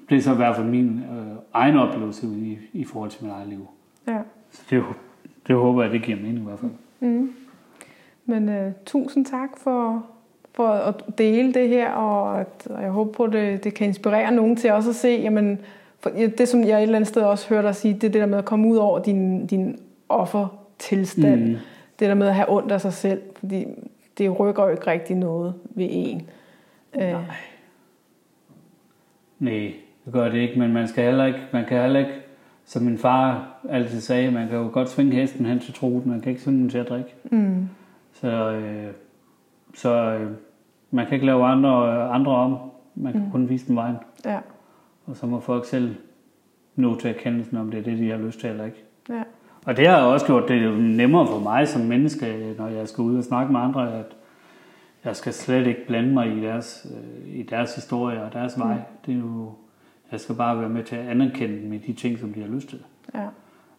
[0.09, 3.33] Det er så i hvert fald min øh, egen oplevelse i, i forhold til mit
[3.33, 3.69] eget liv.
[4.07, 4.19] ja.
[4.51, 4.85] Så det,
[5.47, 6.71] det håber jeg, det giver mening i hvert fald.
[7.01, 7.31] Mm.
[8.27, 10.07] Men uh, tusind tak for,
[10.55, 13.87] for at dele det her, og, at, og jeg håber på, at det, det kan
[13.87, 15.59] inspirere nogen til også at se, jamen,
[16.01, 18.21] for det som jeg et eller andet sted også hørte dig sige, det er det
[18.21, 21.49] der med at komme ud over din, din offertilstand.
[21.49, 21.57] Mm.
[21.99, 23.67] Det der med at have ondt af sig selv, fordi
[24.19, 26.31] det rykker jo ikke rigtig noget ved en.
[26.95, 27.03] Uh,
[29.39, 29.73] Nej,
[30.05, 32.13] det gør det ikke, men man skal heller ikke, man kan heller ikke,
[32.65, 36.21] som min far altid sagde, man kan jo godt svinge hesten hen til troet, man
[36.21, 37.15] kan ikke svinge den til at drikke.
[37.31, 37.69] mm,
[38.25, 38.93] Så, øh,
[39.75, 40.31] så øh,
[40.91, 42.59] man kan ikke lave andre, andre om,
[42.95, 43.31] man kan mm.
[43.31, 43.97] kun vise dem vejen.
[44.25, 44.39] ja,
[45.07, 45.95] Og så må folk selv
[46.77, 48.85] nå til erkendelsen, om det er det, de har lyst til eller ikke.
[49.09, 49.23] ja,
[49.67, 53.17] Og det har også gjort det nemmere for mig som menneske, når jeg skal ud
[53.17, 54.17] og snakke med andre, at
[55.05, 58.77] jeg skal slet ikke blande mig i deres, øh, i deres historie og deres vej.
[59.07, 59.53] Det er jo,
[60.13, 62.49] jeg skal bare være med til at anerkende dem i de ting, som de har
[62.49, 62.83] lyst til.
[63.15, 63.27] ja,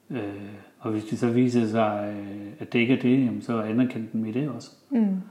[0.09, 0.53] Øh,
[0.85, 4.07] og hvis det så viser sig, øh, at det ikke er det, jamen, så anerkende
[4.13, 4.71] dem i det også.
[4.89, 5.21] mm,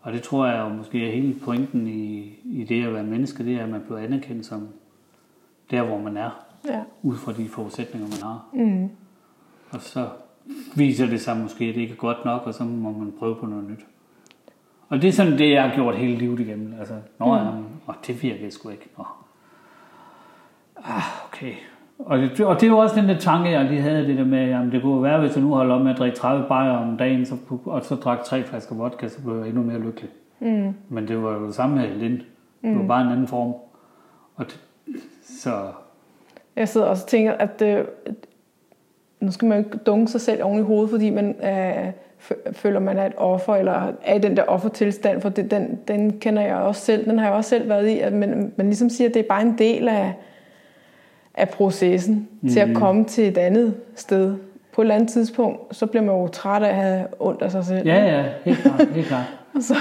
[0.00, 3.44] Og det tror jeg jo måske er hele pointen i, i det at være menneske,
[3.44, 4.68] det er, at man bliver anerkendt som
[5.70, 6.30] der, hvor man er,
[6.68, 8.46] ja, ud fra de forudsætninger, man har.
[8.52, 8.88] mm,
[9.70, 10.08] Og så
[10.76, 13.36] viser det sig måske, at det ikke er godt nok, og så må man prøve
[13.36, 13.86] på noget nyt.
[14.88, 16.74] Og det er sådan det, jeg har gjort hele livet igennem.
[16.78, 17.46] Altså, når mm.
[17.46, 18.88] jeg, og det virker sgu ikke.
[18.98, 19.04] Nå.
[20.84, 21.52] Ah, okay.
[21.98, 24.24] Og det, og det er jo også den der tanke, jeg lige havde, det der
[24.24, 26.70] med, jamen det kunne være, hvis jeg nu holder op med at drikke 30 bajer
[26.70, 27.34] om dagen, så,
[27.64, 30.10] og så drak tre flasker vodka, så blev jeg endnu mere lykkelig.
[30.40, 32.20] mm, Men det var jo det samme med Lind.
[32.62, 33.54] Det var bare en anden form.
[34.36, 34.60] Og det,
[35.42, 35.50] så
[36.56, 37.84] Jeg sidder også og tænker, at øh,
[39.20, 41.92] nu skal man jo ikke dunke sig selv oven i hovedet, fordi man øh,
[42.52, 46.18] føler, man er et offer, eller er i den der offertilstand, for det, den, den
[46.18, 48.88] kender jeg også selv, den har jeg også selv været i, at man, man ligesom
[48.88, 50.14] siger, at det er bare en del af,
[51.38, 52.48] af processen mm.
[52.48, 54.36] til at komme til et andet sted.
[54.74, 57.50] På et eller andet tidspunkt, så bliver man jo træt af at have ondt af
[57.50, 57.86] sig selv.
[57.86, 58.88] ja, ja, helt klart.
[58.94, 59.24] Helt klart.
[59.60, 59.74] Så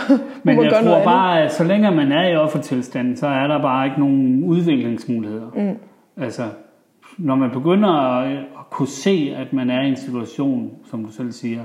[0.44, 3.86] Men jeg tror bare, at så længe man er i offertilstand, så er der bare
[3.86, 5.52] ikke nogen udviklingsmuligheder.
[5.56, 5.78] Mm.
[6.24, 6.44] Altså,
[7.18, 11.12] når man begynder at, at kunne se, at man er i en situation, som du
[11.12, 11.62] selv siger,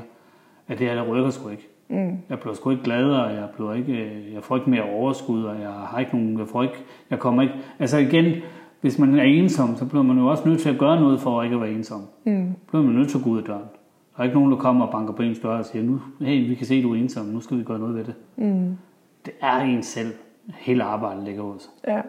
[0.68, 1.68] at det her, der rykker sgu ikke.
[1.88, 2.18] Mm.
[2.30, 5.70] Jeg bliver sgu ikke gladere, jeg, bliver ikke, jeg får ikke mere overskud, og jeg
[5.70, 6.76] har ikke nogen, jeg får ikke,
[7.10, 8.34] jeg kommer ikke, altså igen,
[8.82, 11.42] hvis man er ensom, så bliver man jo også nødt til at gøre noget for
[11.42, 12.00] ikke at være ensom.
[12.24, 12.52] Mm.
[12.64, 13.62] Så bliver man nødt til at gå ud af døren.
[14.16, 16.48] Der er ikke nogen, der kommer og banker på ens dør og siger, nu, hey,
[16.48, 18.14] vi kan se, at du er ensom, nu skal vi gøre noget ved det.
[18.36, 18.76] Mm.
[19.24, 20.12] Det er en selv.
[20.54, 21.70] Hele arbejdet ligger hos.
[21.88, 22.00] Ja.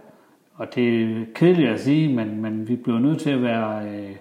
[0.55, 4.15] Og det er kedeligt at sige, men, men vi bliver nødt til at være, øh,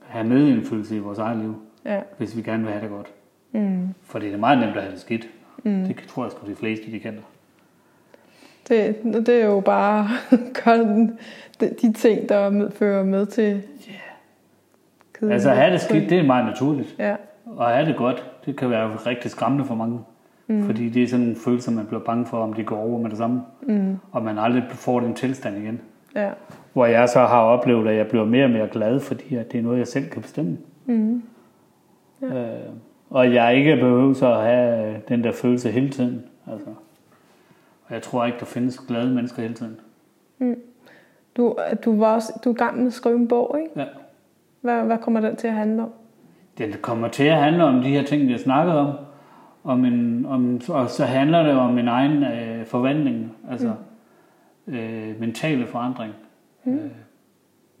[0.00, 2.00] have medindflydelse i vores eget liv, Ja.
[2.18, 3.06] hvis vi gerne vil have det godt.
[3.52, 3.88] Mm.
[4.02, 5.28] For det er meget nemt at have det skidt.
[5.64, 5.84] Mm.
[5.84, 7.22] Det tror jeg sgu de fleste, de kender.
[8.68, 8.96] Det,
[9.26, 10.08] det er jo bare
[11.60, 13.62] de, de ting, der med, fører med til
[15.12, 15.32] kedelighed.
[15.32, 16.94] Altså at have det skidt, det er meget naturligt.
[16.98, 20.00] Ja, Og at have det godt, det kan være rigtig skræmmende for mange.
[20.46, 20.62] Mm.
[20.62, 23.10] Fordi det er sådan nogle følelser, man bliver bange for, om det går over med
[23.10, 23.42] det samme.
[23.62, 23.96] Mm.
[24.12, 25.80] Og man aldrig får den tilstand igen.
[26.14, 26.30] ja,
[26.72, 29.58] Hvor jeg så har oplevet, at jeg bliver mere og mere glad, fordi at det
[29.58, 30.58] er noget, jeg selv kan bestemme.
[30.86, 31.22] mm.
[32.22, 32.30] Øh,
[33.10, 36.22] og jeg ikke behøver så at have den der følelse hele tiden.
[36.52, 36.66] Altså.
[37.86, 39.76] Og jeg tror ikke, der findes glade mennesker hele tiden.
[41.36, 43.80] Du, du, var også, du er i gang med at skrive en bog, ikke?
[43.80, 43.86] Ja.
[44.60, 45.92] Hvad, hvad kommer den til at handle om?
[46.58, 48.94] Det kommer til at handle om de her ting, jeg snakkede om.
[49.64, 53.36] om, en, om og så handler det om min egen øh, forvandling.
[53.50, 53.72] Altså
[54.66, 56.14] øh, mentale forandring.
[56.64, 56.74] Mm.
[56.74, 56.90] Øh,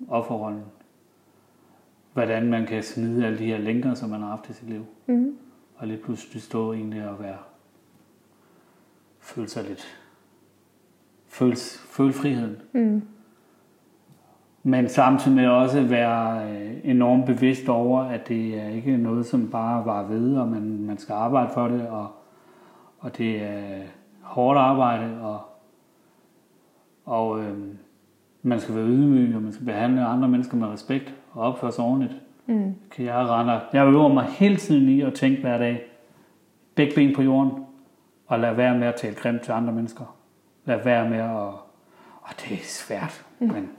[0.08, 0.62] offerrollen.
[2.12, 4.86] Hvordan man kan smide alle de her lænker, som man har haft i sit liv.
[5.06, 5.36] Mm.
[5.76, 7.36] Og lige pludselig stå egentlig og være
[9.26, 9.98] føle sig lidt
[11.36, 11.56] føle,
[11.90, 12.56] føle friheden.
[12.72, 13.02] Mm.
[14.62, 19.50] Men samtidig med også være øh, enormt bevidst over, at det er ikke noget, som
[19.50, 22.08] bare var ved, og man, man skal arbejde for det, og,
[22.98, 23.82] og det er
[24.22, 25.40] hårdt arbejde, og,
[27.04, 27.58] og øh,
[28.42, 31.84] man skal være ydmyg, og man skal behandle andre mennesker med respekt og opføre sig
[31.84, 32.14] ordentligt.
[32.46, 32.74] Mm.
[32.90, 35.82] Kan jeg rende, jeg øver mig hele tiden i at tænke hver dag,
[36.74, 37.65] begge ben på jorden,
[38.26, 40.16] og lade være med at tale grimt til andre mennesker.
[40.64, 41.52] lade være med at...
[42.22, 43.52] Og det er svært, mm.
[43.52, 43.70] men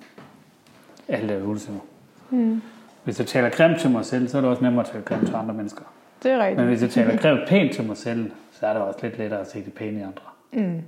[1.08, 1.82] alt er øvelse nu.
[2.30, 2.62] Mm.
[3.04, 5.28] Hvis jeg taler grimt til mig selv, så er det også nemmere at tale grimt
[5.28, 5.84] til andre mennesker.
[6.24, 6.58] Det er rigtigt.
[6.58, 9.40] Men hvis jeg taler grimt pænt til mig selv, så er det også lidt lettere
[9.40, 10.24] at se det pæne i andre.
[10.52, 10.82] Mm.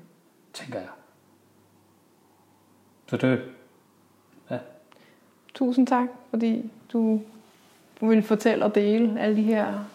[0.54, 0.90] Tænker jeg.
[3.08, 3.42] Så det...
[4.52, 4.58] Ja.
[5.54, 7.22] Tusind tak, fordi du,
[8.02, 9.86] du vil fortælle og dele alle de her...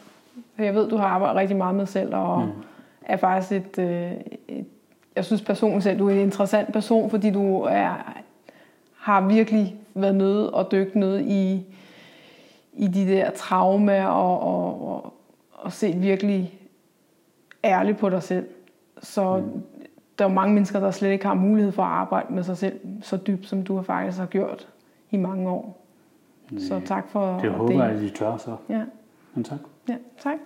[0.59, 2.53] Jeg ved, du har arbejdet rigtig meget med selv, og mm.
[3.07, 4.13] Er faktisk et, øh,
[4.49, 4.67] et...
[5.17, 8.13] Jeg synes personligt selv, du er en interessant person, fordi du er,
[8.97, 11.67] har virkelig været nede og dykt ned i,
[12.73, 15.15] i de der traumer og, og, og,
[15.53, 16.61] og set virkelig
[17.65, 18.49] ærligt på dig selv.
[19.03, 19.63] Så mm.
[20.19, 22.81] der er mange mennesker, der slet ikke har mulighed for at arbejde med sig selv
[23.03, 24.69] så dybt, som du har faktisk har gjort
[25.11, 25.85] i mange år.
[26.59, 28.57] Så tak for Det håber jeg, at I tør så.
[28.69, 28.83] Ja.
[29.35, 29.59] Men tak.
[29.89, 30.37] Ja, tak.